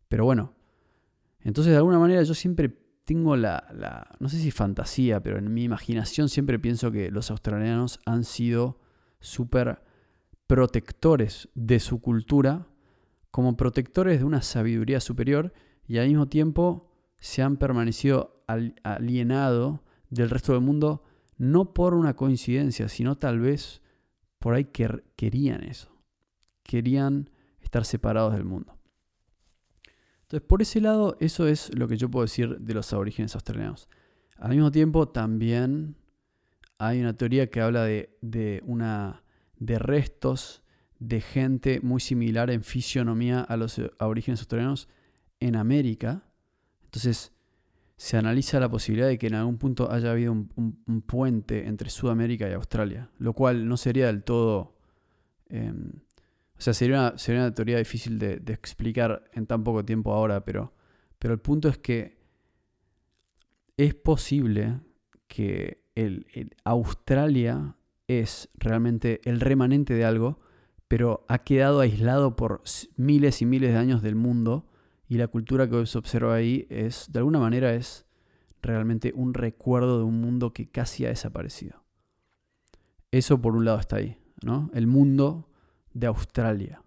Pero 0.09 0.25
bueno, 0.25 0.55
entonces 1.41 1.73
de 1.73 1.77
alguna 1.77 1.99
manera 1.99 2.23
yo 2.23 2.35
siempre 2.35 2.69
tengo 3.05 3.37
la, 3.37 4.17
no 4.21 4.29
sé 4.29 4.39
si 4.39 4.51
fantasía, 4.51 5.23
pero 5.23 5.39
en 5.39 5.53
mi 5.53 5.65
imaginación 5.65 6.29
siempre 6.29 6.59
pienso 6.59 6.93
que 6.93 7.11
los 7.11 7.31
australianos 7.31 8.01
han 8.05 8.25
sido 8.25 8.81
súper 9.21 9.83
protectores 10.47 11.49
de 11.55 11.81
su 11.81 12.01
cultura, 12.01 12.67
como 13.31 13.57
protectores 13.57 14.19
de 14.19 14.25
una 14.25 14.43
sabiduría 14.43 15.01
superior 15.01 15.53
y 15.87 15.99
al 15.99 16.09
mismo 16.09 16.29
tiempo 16.29 16.91
se 17.19 17.43
han 17.43 17.57
permanecido 17.57 18.45
alienados 18.83 19.81
del 20.11 20.31
resto 20.31 20.53
del 20.53 20.63
mundo, 20.63 21.03
no 21.39 21.73
por 21.73 21.95
una 21.95 22.15
coincidencia, 22.15 22.89
sino 22.89 23.17
tal 23.17 23.41
vez 23.41 23.81
por 24.39 24.55
ahí 24.55 24.67
que 24.67 25.03
querían 25.17 25.63
eso. 25.65 25.91
Querían 26.63 27.31
estar 27.61 27.85
separados 27.85 28.35
del 28.35 28.45
mundo. 28.45 28.77
Entonces, 30.23 30.47
por 30.47 30.61
ese 30.61 30.81
lado, 30.81 31.17
eso 31.21 31.47
es 31.47 31.75
lo 31.75 31.89
que 31.89 31.97
yo 31.97 32.11
puedo 32.11 32.25
decir 32.25 32.59
de 32.59 32.75
los 32.75 32.93
aborígenes 32.93 33.35
australianos. 33.35 33.89
Al 34.37 34.51
mismo 34.51 34.71
tiempo, 34.71 35.09
también 35.09 35.97
hay 36.77 37.01
una 37.01 37.17
teoría 37.17 37.49
que 37.49 37.61
habla 37.61 37.85
de, 37.85 38.63
una, 38.67 39.25
de 39.57 39.79
restos 39.79 40.63
de 40.99 41.21
gente 41.21 41.81
muy 41.81 42.01
similar 42.01 42.51
en 42.51 42.63
fisionomía 42.63 43.41
a 43.41 43.57
los 43.57 43.81
aborígenes 43.99 44.41
australianos 44.41 44.89
en 45.41 45.57
América. 45.57 46.25
Entonces, 46.85 47.33
se 47.99 48.17
analiza 48.17 48.61
la 48.61 48.71
posibilidad 48.71 49.09
de 49.09 49.19
que 49.19 49.27
en 49.27 49.35
algún 49.35 49.59
punto 49.59 49.93
haya 49.93 50.13
habido 50.13 50.33
un, 50.33 51.03
puente 51.07 51.67
entre 51.67 51.91
Sudamérica 51.91 52.49
y 52.49 52.55
Australia, 52.55 53.11
lo 53.19 53.35
cual 53.35 53.69
no 53.69 53.77
sería 53.77 54.07
del 54.07 54.23
todo 54.23 54.77
em, 55.51 55.91
o 56.59 56.61
sea, 56.61 56.75
sería 56.75 56.99
una, 56.99 57.19
sería 57.19 57.43
una 57.43 57.55
teoría 57.55 57.79
difícil 57.79 58.19
de, 58.19 58.41
explicar 58.49 59.25
en 59.33 59.47
tan 59.47 59.63
poco 59.63 59.85
tiempo 59.85 60.13
ahora, 60.13 60.45
pero, 60.45 60.73
pero 61.19 61.35
el 61.35 61.41
punto 61.41 61.69
es 61.69 61.79
que 61.79 62.19
es 63.77 63.95
posible 63.95 64.81
que 65.29 65.85
el, 65.95 66.27
Australia 66.65 67.77
es 68.09 68.49
realmente 68.55 69.21
el 69.25 69.41
remanente 69.41 69.95
de 69.95 70.05
algo, 70.05 70.41
pero 70.89 71.25
ha 71.29 71.39
quedado 71.39 71.81
aislado 71.81 72.35
por 72.35 72.63
miles 72.97 73.41
y 73.43 73.47
miles 73.47 73.73
de 73.73 73.79
años 73.79 74.03
del 74.03 74.17
mundo 74.17 74.67
y 75.09 75.17
la 75.17 75.29
cultura 75.29 75.69
que 75.69 75.87
se 75.87 75.99
observa 75.99 76.35
ahí 76.35 76.67
es, 76.69 77.11
de 77.11 77.21
alguna 77.21 77.39
manera, 77.39 77.73
es 77.75 78.07
realmente 78.61 79.13
un 79.15 79.35
recuerdo 79.35 79.99
de 79.99 80.05
un 80.05 80.21
mundo 80.21 80.53
que 80.53 80.69
casi 80.69 81.07
ha 81.07 81.09
desaparecido. 81.09 81.83
Eso 83.11 83.41
por 83.41 83.57
un 83.57 83.65
lado 83.65 83.79
está 83.79 83.97
ahí, 83.97 84.19
¿no? 84.43 84.71
El 84.75 84.87
mundo 84.87 85.49
de 85.95 86.07
Australia. 86.07 86.83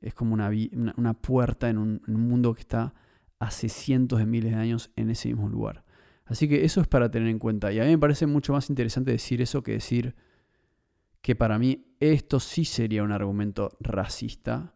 Es 0.00 0.14
como 0.14 0.34
una, 0.34 0.50
una 0.96 1.14
puerta 1.14 1.68
en 1.68 1.78
un, 1.78 2.02
mundo 2.06 2.54
que 2.54 2.60
está 2.60 2.94
hace 3.40 3.68
cientos 3.68 4.20
de 4.20 4.26
miles 4.26 4.52
de 4.52 4.58
años 4.58 4.92
en 4.94 5.10
ese 5.10 5.28
mismo 5.28 5.48
lugar. 5.48 5.84
Así 6.24 6.48
que 6.48 6.64
eso 6.64 6.80
es 6.80 6.86
para 6.86 7.10
tener 7.10 7.28
en 7.28 7.38
cuenta. 7.38 7.72
Y 7.72 7.80
a 7.80 7.84
mí 7.84 7.90
me 7.90 7.98
parece 7.98 8.26
mucho 8.26 8.52
más 8.52 8.70
interesante 8.70 9.10
decir 9.10 9.42
eso 9.42 9.62
que 9.62 9.72
decir 9.72 10.14
que 11.20 11.34
para 11.34 11.58
mí 11.58 11.96
esto 11.98 12.38
sí 12.38 12.64
sería 12.64 13.02
un 13.02 13.10
argumento 13.10 13.76
racista. 13.80 14.75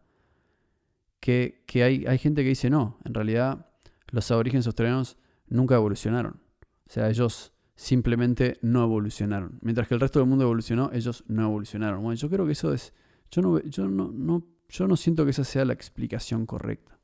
Que, 1.21 1.63
que 1.65 1.83
hay, 1.83 2.05
hay, 2.05 2.17
gente 2.17 2.43
que 2.43 2.49
dice 2.49 2.69
no, 2.69 2.97
en 3.05 3.13
realidad 3.13 3.67
los 4.09 4.29
aborígenes 4.31 4.65
australianos 4.65 5.17
nunca 5.47 5.75
evolucionaron. 5.75 6.41
O 6.87 6.91
sea, 6.91 7.09
ellos 7.09 7.53
simplemente 7.75 8.57
no 8.61 8.83
evolucionaron. 8.83 9.59
Mientras 9.61 9.87
que 9.87 9.93
el 9.93 10.01
resto 10.01 10.19
del 10.19 10.27
mundo 10.27 10.43
evolucionó, 10.43 10.89
ellos 10.91 11.23
no 11.27 11.43
evolucionaron. 11.43 12.03
Bueno, 12.03 12.15
yo 12.15 12.29
creo 12.29 12.45
que 12.45 12.51
eso 12.51 12.73
es 12.73 12.93
yo 13.31 13.41
no, 13.41 13.61
yo 13.61 13.87
no, 13.87 14.45
yo 14.67 14.87
no 14.87 14.97
siento 14.97 15.23
que 15.23 15.31
esa 15.31 15.45
sea 15.45 15.63
la 15.63 15.73
explicación 15.73 16.45
correcta. 16.45 16.99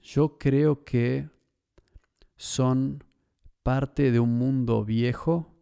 Yo 0.00 0.38
creo 0.38 0.84
que 0.84 1.28
son 2.36 3.02
parte 3.64 4.12
de 4.12 4.20
un 4.20 4.38
mundo 4.38 4.84
viejo 4.84 5.52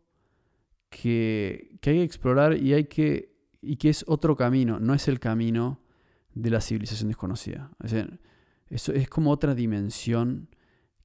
que, 0.90 1.70
hay 1.72 1.78
que 1.80 2.02
explorar 2.02 2.56
y, 2.56 2.74
hay 2.74 2.84
que, 2.84 3.34
y 3.62 3.76
que 3.76 3.88
es 3.88 4.04
otro 4.06 4.36
camino, 4.36 4.78
no 4.78 4.94
es 4.94 5.08
el 5.08 5.18
camino 5.18 5.80
de 6.38 6.50
la 6.50 6.60
civilización 6.60 7.08
desconocida. 7.08 7.70
eso 8.70 8.92
es 8.92 9.08
como 9.08 9.30
otra 9.30 9.54
dimensión 9.54 10.48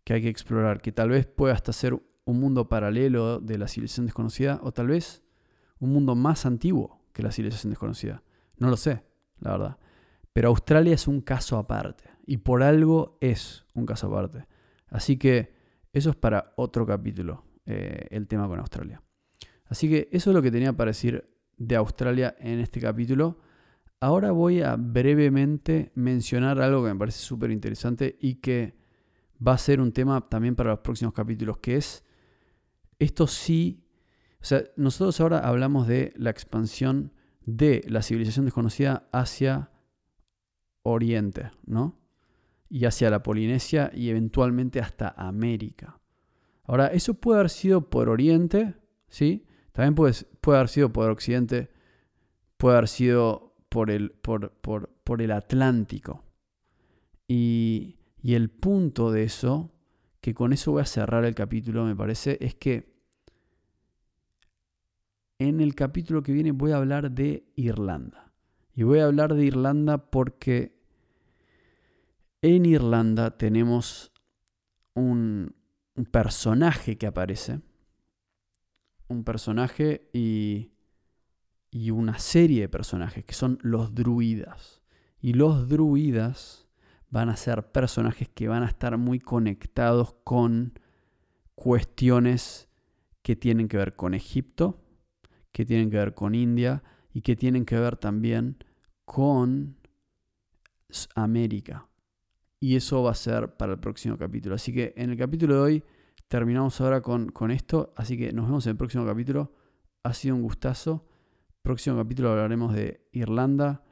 que 0.04 0.14
hay 0.14 0.22
que 0.22 0.30
explorar, 0.30 0.82
que 0.82 0.92
tal 0.92 1.10
vez 1.10 1.26
pueda 1.26 1.54
hasta 1.54 1.74
ser 1.74 2.00
un 2.26 2.40
mundo 2.40 2.70
paralelo 2.70 3.40
de 3.40 3.58
la 3.58 3.68
civilización 3.68 4.06
desconocida 4.06 4.60
o 4.64 4.72
tal 4.72 4.88
vez 4.88 5.24
un 5.80 5.92
mundo 5.92 6.16
más 6.16 6.46
antiguo 6.46 7.02
que 7.14 7.24
la 7.24 7.32
civilización 7.32 7.72
desconocida. 7.72 8.24
No 8.58 8.70
lo 8.70 8.78
sé, 8.78 9.04
la 9.40 9.52
verdad. 9.52 9.78
Pero 10.34 10.50
Australia 10.50 10.94
es 10.94 11.08
un 11.08 11.22
caso 11.22 11.58
aparte. 11.58 12.06
Y 12.26 12.38
por 12.38 12.64
algo 12.64 13.18
es 13.20 13.66
un 13.74 13.86
caso 13.86 14.08
aparte. 14.08 14.46
Así 14.88 15.18
que 15.18 15.54
eso 15.92 16.12
es 16.12 16.16
para 16.16 16.54
otro 16.56 16.86
capítulo, 16.86 17.44
eh, 17.66 18.08
el 18.12 18.28
tema 18.28 18.48
con 18.48 18.60
Australia. 18.60 19.02
Así 19.66 19.90
que 19.90 20.10
eso 20.12 20.30
es 20.30 20.36
lo 20.36 20.42
que 20.42 20.52
tenía 20.52 20.74
para 20.74 20.92
decir 20.92 21.28
de 21.58 21.76
Australia 21.76 22.36
en 22.40 22.60
este 22.60 22.80
capítulo. 22.80 23.40
Ahora 24.04 24.34
voy 24.34 24.62
a 24.62 24.76
brevemente 24.76 25.94
mencionar 25.96 26.60
algo 26.60 26.84
que 26.84 26.92
me 26.92 27.00
parece 27.00 27.20
súper 27.20 27.52
interesante 27.52 28.18
y 28.20 28.36
que 28.36 28.76
va 29.40 29.54
a 29.54 29.58
ser 29.58 29.80
un 29.80 29.94
tema 29.94 30.28
también 30.28 30.58
para 30.58 30.72
los 30.72 30.80
próximos 30.80 31.14
capítulos, 31.14 31.60
que 31.60 31.78
es, 31.78 32.04
esto 33.00 33.28
sí, 33.28 33.88
o 34.42 34.44
sea, 34.44 34.62
nosotros 34.76 35.22
ahora 35.22 35.40
hablamos 35.40 35.88
de 35.88 36.12
la 36.18 36.32
expansión 36.32 37.14
de 37.46 37.82
la 37.88 38.02
civilización 38.02 38.44
desconocida 38.44 39.08
hacia 39.14 39.72
Oriente, 40.82 41.52
¿no? 41.66 41.98
Y 42.68 42.84
hacia 42.84 43.10
la 43.10 43.24
Polinesia 43.24 43.90
y 43.94 44.10
eventualmente 44.10 44.82
hasta 44.82 45.16
América. 45.16 46.02
Ahora, 46.66 46.88
eso 46.88 47.14
puede 47.14 47.40
haber 47.40 47.50
sido 47.50 47.90
por 47.90 48.10
Oriente, 48.10 48.76
¿sí? 49.08 49.46
También 49.72 49.96
puede, 49.96 50.14
puede 50.42 50.58
haber 50.58 50.68
sido 50.68 50.92
por 50.92 51.10
Occidente, 51.10 51.72
puede 52.58 52.76
haber 52.76 52.90
sido 52.90 53.53
por 53.74 53.90
el, 53.90 54.12
por, 54.12 54.52
por, 54.52 55.22
el 55.24 55.32
Atlántico. 55.32 56.24
Y, 57.28 57.98
y 58.22 58.36
el 58.36 58.52
punto 58.52 59.12
de 59.12 59.24
eso, 59.24 59.72
que 60.22 60.36
con 60.36 60.54
eso 60.54 60.74
voy 60.74 60.84
a 60.84 60.86
cerrar 60.86 61.26
el 61.26 61.34
capítulo, 61.34 61.84
me 61.84 61.96
parece, 61.96 62.38
es 62.40 62.54
que 62.54 62.94
en 65.40 65.60
el 65.60 65.74
capítulo 65.74 66.22
que 66.22 66.34
viene 66.34 66.52
voy 66.52 66.72
a 66.72 66.78
hablar 66.78 67.10
de 67.10 67.48
Irlanda. 67.56 68.32
Y 68.76 68.84
voy 68.84 69.00
a 69.00 69.06
hablar 69.06 69.34
de 69.34 69.44
Irlanda 69.44 69.98
porque 70.12 70.80
en 72.44 72.68
Irlanda 72.68 73.40
tenemos 73.40 74.12
un, 74.94 75.56
personaje 76.12 77.00
que 77.00 77.08
aparece. 77.08 77.60
Un 79.08 79.24
personaje 79.24 80.12
y, 80.14 80.73
y 81.74 81.90
una 81.90 82.20
serie 82.20 82.62
de 82.62 82.70
personajes 82.70 83.26
que 83.26 83.34
son 83.34 83.58
los 83.64 83.96
druidas. 83.96 84.84
Y 85.20 85.34
los 85.34 85.68
druidas 85.68 86.68
van 87.10 87.30
a 87.30 87.36
ser 87.36 87.72
personajes 87.72 88.30
que 88.30 88.48
van 88.48 88.62
a 88.62 88.68
estar 88.68 88.96
muy 89.00 89.20
conectados 89.20 90.14
con 90.24 90.80
cuestiones 91.56 92.70
que 93.24 93.36
tienen 93.36 93.68
que 93.68 93.78
ver 93.78 93.96
con 93.96 94.14
Egipto, 94.14 94.84
que 95.52 95.66
tienen 95.66 95.90
que 95.90 95.98
ver 95.98 96.14
con 96.14 96.36
India 96.36 96.84
y 97.12 97.22
que 97.22 97.36
tienen 97.36 97.66
que 97.66 97.80
ver 97.80 97.98
también 97.98 98.64
con 99.04 99.76
América. 101.16 101.88
Y 102.60 102.76
eso 102.76 103.02
va 103.02 103.12
a 103.12 103.16
ser 103.16 103.58
para 103.58 103.74
el 103.74 103.80
próximo 103.80 104.16
capítulo. 104.20 104.54
Así 104.54 104.72
que 104.72 104.94
en 104.96 105.10
el 105.10 105.18
capítulo 105.18 105.56
de 105.56 105.60
hoy 105.60 105.84
terminamos 106.28 106.80
ahora 106.82 107.02
con, 107.02 107.30
con 107.30 107.50
esto. 107.50 107.94
Así 107.98 108.16
que 108.16 108.32
nos 108.32 108.46
vemos 108.46 108.68
en 108.68 108.72
el 108.72 108.78
próximo 108.78 109.08
capítulo. 109.08 109.56
Ha 110.04 110.14
sido 110.14 110.36
un 110.36 110.44
gustazo. 110.44 111.08
Próximo 111.64 111.96
capítulo 111.96 112.30
hablaremos 112.30 112.76
de 112.76 113.08
Irlanda, 113.14 113.86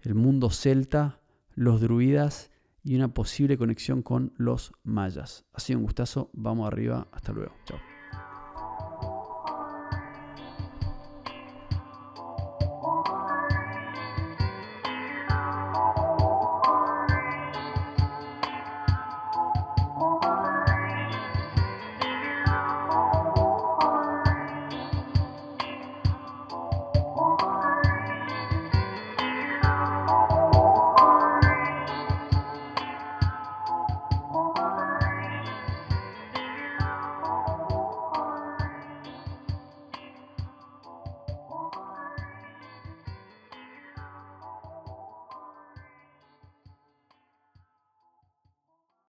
el 0.00 0.16
mundo 0.16 0.50
celta, 0.50 1.20
los 1.54 1.80
druidas 1.80 2.50
y 2.82 2.96
una 2.96 3.14
posible 3.14 3.56
conexión 3.56 4.02
con 4.02 4.32
los 4.38 4.72
mayas. 4.82 5.46
Ha 5.52 5.60
sido 5.60 5.78
un 5.78 5.84
gustazo. 5.84 6.30
Vamos 6.32 6.66
arriba. 6.66 7.06
Hasta 7.12 7.30
luego. 7.30 7.52
Chao. 7.64 7.78